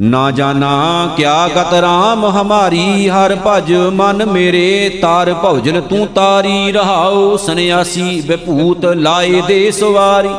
[0.00, 7.36] ਨਾ ਜਾਣਾ ਕਿਆ ਗਤ ਰਾਮ ਹਮਾਰੀ, ਹਰ ਭਜ ਮਨ ਮੇਰੇ ਤਾਰ ਭਉਜਨ ਤੂੰ ਤਾਰੀ, ਰਹਾਉ
[7.36, 10.34] ਸੰਿਆਸੀ ਵਿਭੂਤ ਲਾਏ ਦੇ ਸਵਾਰੀ।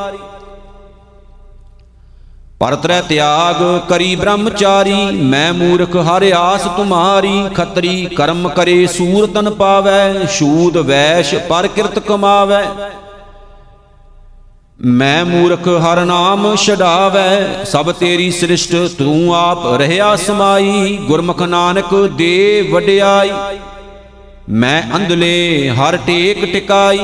[2.62, 3.55] ਪਰਤਰੈ ਤਿਆਗ
[3.89, 11.34] ਕਰੀ ਬ੍ਰਹਮਚਾਰੀ, ਮੈਂ ਮੂਰਖ ਹਰ ਆਸ ਤੁਮਾਰੀ, ਖੱਤਰੀ ਕਰਮ ਕਰੇ ਸੂਰ ਤਨ ਪਾਵੈ ਸ਼ੂਦ ਵੈਸ਼
[11.49, 12.64] ਪਰ ਕਿਰਤ ਕਮਾਵੈ।
[14.82, 22.70] ਮੈਂ ਮੂਰਖ ਹਰ ਨਾਮ ਛਡਾਵੈ, ਸਭ ਤੇਰੀ ਸ੍ਰਿਸ਼ਟ ਤੂੰ ਆਪ ਰਹਿਆ ਸਮਾਈ, ਗੁਰਮੁਖ ਨਾਨਕ ਦੇ
[22.72, 23.32] ਵਡਿਆਈ।
[24.51, 26.99] ਮੈਂ ਅੰਧਲੇ ਹਰ ਟੇਕ ਟਿਕਾਈ